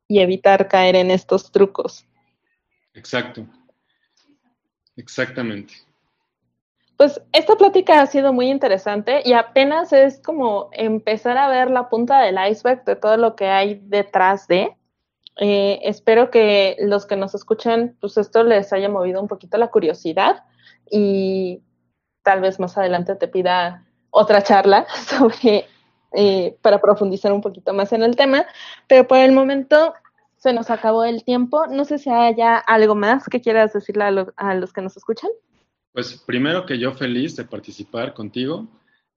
evitar 0.08 0.68
caer 0.68 0.94
en 0.94 1.10
estos 1.10 1.50
trucos. 1.50 2.04
Exacto. 2.92 3.46
Exactamente. 4.94 5.72
Pues 6.98 7.18
esta 7.32 7.56
plática 7.56 8.02
ha 8.02 8.06
sido 8.06 8.30
muy 8.34 8.50
interesante 8.50 9.22
y 9.24 9.32
apenas 9.32 9.90
es 9.94 10.20
como 10.20 10.68
empezar 10.72 11.38
a 11.38 11.48
ver 11.48 11.70
la 11.70 11.88
punta 11.88 12.20
del 12.20 12.36
iceberg 12.50 12.84
de 12.84 12.96
todo 12.96 13.16
lo 13.16 13.36
que 13.36 13.46
hay 13.46 13.80
detrás 13.84 14.46
de. 14.48 14.76
Eh, 15.40 15.80
espero 15.82 16.30
que 16.30 16.76
los 16.80 17.06
que 17.06 17.16
nos 17.16 17.34
escuchen, 17.34 17.96
pues 17.98 18.18
esto 18.18 18.44
les 18.44 18.70
haya 18.74 18.90
movido 18.90 19.18
un 19.22 19.28
poquito 19.28 19.56
la 19.56 19.70
curiosidad 19.70 20.44
y 20.90 21.62
tal 22.22 22.42
vez 22.42 22.60
más 22.60 22.76
adelante 22.76 23.14
te 23.14 23.28
pida 23.28 23.86
otra 24.12 24.42
charla 24.42 24.86
sobre, 25.08 25.66
eh, 26.14 26.56
para 26.62 26.80
profundizar 26.80 27.32
un 27.32 27.40
poquito 27.40 27.74
más 27.74 27.92
en 27.92 28.04
el 28.04 28.14
tema, 28.14 28.46
pero 28.86 29.08
por 29.08 29.18
el 29.18 29.32
momento 29.32 29.94
se 30.36 30.52
nos 30.52 30.70
acabó 30.70 31.04
el 31.04 31.24
tiempo. 31.24 31.66
No 31.66 31.84
sé 31.84 31.98
si 31.98 32.10
haya 32.10 32.58
algo 32.58 32.94
más 32.94 33.28
que 33.28 33.40
quieras 33.40 33.72
decirle 33.72 34.04
a, 34.36 34.54
los 34.54 34.72
que 34.72 34.82
nos 34.82 34.96
escuchan. 34.96 35.30
Pues 35.92 36.22
primero 36.26 36.66
que 36.66 36.78
yo 36.78 36.92
feliz 36.92 37.36
de 37.36 37.44
participar 37.44 38.14
contigo. 38.14 38.68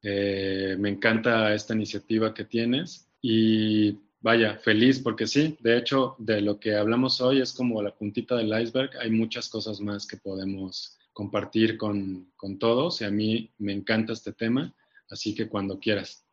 Eh, 0.01 0.75
me 0.79 0.89
encanta 0.89 1.53
esta 1.53 1.73
iniciativa 1.73 2.33
que 2.33 2.45
tienes 2.45 3.09
y 3.21 3.97
vaya, 4.21 4.57
feliz 4.57 4.99
porque 4.99 5.25
sí, 5.25 5.57
de 5.61 5.77
hecho, 5.77 6.15
de 6.19 6.41
lo 6.41 6.59
que 6.59 6.75
hablamos 6.75 7.19
hoy 7.21 7.41
es 7.41 7.53
como 7.53 7.81
la 7.81 7.95
puntita 7.95 8.35
del 8.35 8.61
iceberg. 8.61 8.91
Hay 9.01 9.09
muchas 9.09 9.49
cosas 9.49 9.81
más 9.81 10.05
que 10.05 10.17
podemos 10.17 10.99
compartir 11.11 11.77
con, 11.77 12.31
con 12.35 12.59
todos 12.59 13.01
y 13.01 13.05
a 13.05 13.09
mí 13.09 13.51
me 13.57 13.73
encanta 13.73 14.13
este 14.13 14.31
tema 14.31 14.71
Así 15.09 15.35
que 15.35 15.47
cuando 15.47 15.79
quieras. 15.79 16.25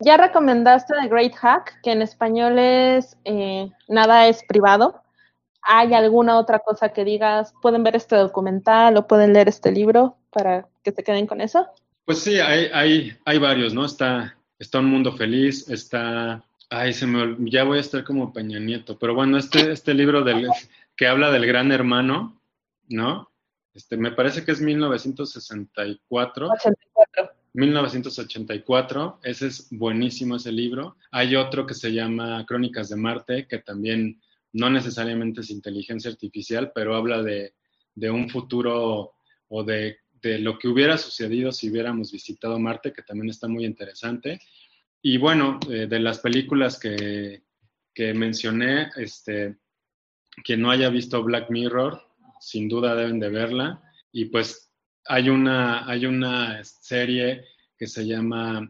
Ya 0.00 0.16
recomendaste 0.16 0.94
The 1.00 1.08
Great 1.08 1.34
Hack, 1.34 1.80
que 1.82 1.92
en 1.92 2.02
español 2.02 2.58
es 2.58 3.16
eh, 3.24 3.70
Nada 3.88 4.28
es 4.28 4.44
privado. 4.44 5.02
¿Hay 5.62 5.94
alguna 5.94 6.38
otra 6.38 6.60
cosa 6.60 6.90
que 6.90 7.04
digas? 7.04 7.52
¿Pueden 7.62 7.82
ver 7.82 7.96
este 7.96 8.14
documental 8.16 8.96
o 8.96 9.06
pueden 9.06 9.32
leer 9.32 9.48
este 9.48 9.72
libro 9.72 10.16
para 10.30 10.68
que 10.84 10.92
se 10.92 11.02
queden 11.02 11.26
con 11.26 11.40
eso? 11.40 11.66
Pues 12.04 12.20
sí, 12.20 12.38
hay, 12.38 12.66
hay, 12.72 13.16
hay 13.24 13.38
varios, 13.38 13.74
¿no? 13.74 13.84
Está, 13.84 14.36
está 14.58 14.78
Un 14.78 14.90
Mundo 14.90 15.12
Feliz, 15.12 15.68
está... 15.68 16.44
Ay, 16.68 16.92
se 16.92 17.06
me 17.06 17.36
ya 17.50 17.64
voy 17.64 17.78
a 17.78 17.80
estar 17.80 18.04
como 18.04 18.32
Peña 18.32 18.58
Nieto, 18.58 18.98
pero 18.98 19.14
bueno, 19.14 19.38
este, 19.38 19.70
este 19.70 19.94
libro 19.94 20.22
del, 20.22 20.48
que 20.96 21.06
habla 21.06 21.30
del 21.30 21.46
gran 21.46 21.70
hermano, 21.70 22.40
¿no? 22.88 23.30
Este, 23.72 23.96
me 23.96 24.10
parece 24.10 24.44
que 24.44 24.52
es 24.52 24.60
1964. 24.60 26.48
84. 26.48 27.30
1984, 27.56 29.20
ese 29.22 29.46
es 29.46 29.68
buenísimo 29.70 30.36
ese 30.36 30.52
libro. 30.52 30.98
Hay 31.10 31.36
otro 31.36 31.66
que 31.66 31.72
se 31.72 31.90
llama 31.90 32.44
Crónicas 32.46 32.90
de 32.90 32.96
Marte, 32.96 33.46
que 33.48 33.58
también 33.60 34.20
no 34.52 34.68
necesariamente 34.68 35.40
es 35.40 35.50
inteligencia 35.50 36.10
artificial, 36.10 36.72
pero 36.74 36.94
habla 36.94 37.22
de, 37.22 37.54
un 38.10 38.28
futuro 38.28 39.14
o 39.48 39.64
de, 39.64 39.98
lo 40.22 40.58
que 40.58 40.68
hubiera 40.68 40.98
sucedido 40.98 41.50
si 41.50 41.70
hubiéramos 41.70 42.12
visitado 42.12 42.58
Marte, 42.58 42.92
que 42.92 43.02
también 43.02 43.30
está 43.30 43.48
muy 43.48 43.64
interesante. 43.64 44.38
Y 45.00 45.16
bueno, 45.16 45.58
eh, 45.70 45.86
de 45.86 45.98
las 45.98 46.18
películas 46.18 46.78
que, 46.78 47.42
que 47.94 48.12
mencioné, 48.12 48.90
este, 48.96 49.56
quien 50.44 50.60
no 50.60 50.70
haya 50.70 50.90
visto 50.90 51.22
Black 51.22 51.48
Mirror, 51.48 52.02
sin 52.38 52.68
duda 52.68 52.94
deben 52.94 53.18
de 53.18 53.30
verla. 53.30 53.82
Y 54.12 54.26
pues 54.26 54.65
hay 55.08 55.28
una, 55.28 55.88
hay 55.88 56.06
una 56.06 56.62
serie 56.64 57.44
que 57.78 57.86
se 57.86 58.06
llama 58.06 58.68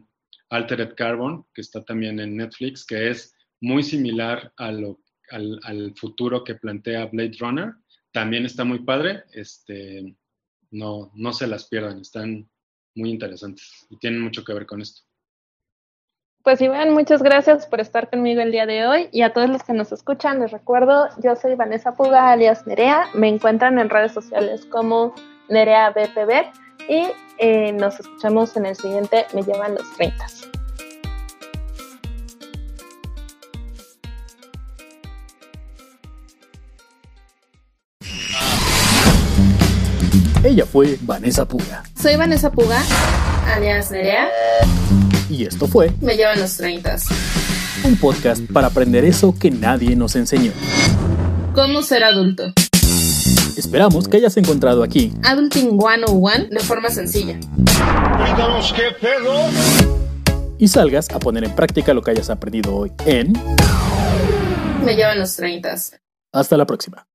Altered 0.49 0.95
Carbon, 0.95 1.45
que 1.53 1.61
está 1.61 1.83
también 1.83 2.19
en 2.19 2.37
Netflix, 2.37 2.85
que 2.85 3.09
es 3.09 3.33
muy 3.61 3.83
similar 3.83 4.53
al, 4.57 4.97
al, 5.31 5.93
futuro 5.95 6.43
que 6.43 6.55
plantea 6.55 7.05
Blade 7.07 7.37
Runner. 7.39 7.73
También 8.11 8.45
está 8.45 8.63
muy 8.63 8.79
padre. 8.79 9.23
Este, 9.33 10.15
no, 10.71 11.11
no 11.15 11.33
se 11.33 11.47
las 11.47 11.67
pierdan, 11.67 12.01
están 12.01 12.49
muy 12.95 13.09
interesantes 13.11 13.85
y 13.89 13.97
tienen 13.97 14.21
mucho 14.21 14.43
que 14.43 14.53
ver 14.53 14.65
con 14.65 14.81
esto. 14.81 15.01
Pues 16.43 16.61
Iván, 16.61 16.93
muchas 16.93 17.21
gracias 17.21 17.67
por 17.67 17.81
estar 17.81 18.09
conmigo 18.09 18.41
el 18.41 18.53
día 18.53 18.65
de 18.65 18.87
hoy 18.87 19.09
y 19.11 19.21
a 19.21 19.33
todos 19.33 19.49
los 19.49 19.63
que 19.63 19.73
nos 19.73 19.91
escuchan, 19.91 20.39
les 20.39 20.51
recuerdo, 20.51 21.09
yo 21.21 21.35
soy 21.35 21.55
Vanessa 21.55 21.93
Puga, 21.95 22.31
alias 22.31 22.65
Nerea, 22.65 23.09
me 23.13 23.27
encuentran 23.27 23.79
en 23.79 23.89
redes 23.89 24.13
sociales 24.13 24.65
como 24.65 25.13
Nerea 25.49 25.91
BPB 25.91 26.51
y 26.89 27.07
eh, 27.39 27.71
nos 27.71 27.99
escuchamos 27.99 28.55
en 28.57 28.65
el 28.65 28.75
siguiente 28.75 29.25
Me 29.33 29.43
llevan 29.43 29.75
los 29.75 29.93
30. 29.95 30.25
Ella 40.43 40.65
fue 40.65 40.97
Vanessa 41.01 41.45
Puga. 41.45 41.83
Soy 42.01 42.15
Vanessa 42.15 42.51
Puga, 42.51 42.81
alias 43.53 43.91
Nerea. 43.91 44.27
Y 45.29 45.45
esto 45.45 45.67
fue 45.67 45.91
Me 46.01 46.15
llevan 46.15 46.39
los 46.39 46.55
30. 46.57 46.95
Un 47.83 47.97
podcast 47.97 48.41
para 48.51 48.67
aprender 48.67 49.03
eso 49.05 49.35
que 49.37 49.51
nadie 49.51 49.95
nos 49.95 50.15
enseñó. 50.15 50.51
¿Cómo 51.53 51.81
ser 51.81 52.03
adulto? 52.03 52.53
Esperamos 53.57 54.07
que 54.07 54.17
hayas 54.17 54.37
encontrado 54.37 54.83
aquí 54.83 55.11
Adulting 55.23 55.79
101 55.79 56.49
de 56.51 56.59
forma 56.59 56.89
sencilla. 56.91 57.39
qué 58.75 58.91
pedo. 59.01 59.33
Y 60.59 60.67
salgas 60.67 61.09
a 61.09 61.17
poner 61.17 61.43
en 61.43 61.55
práctica 61.55 61.91
lo 61.95 62.03
que 62.03 62.11
hayas 62.11 62.29
aprendido 62.29 62.75
hoy 62.75 62.91
en 63.07 63.33
Me 64.85 64.95
llevan 64.95 65.17
los 65.17 65.35
30. 65.35 65.75
Hasta 66.31 66.55
la 66.55 66.67
próxima. 66.67 67.07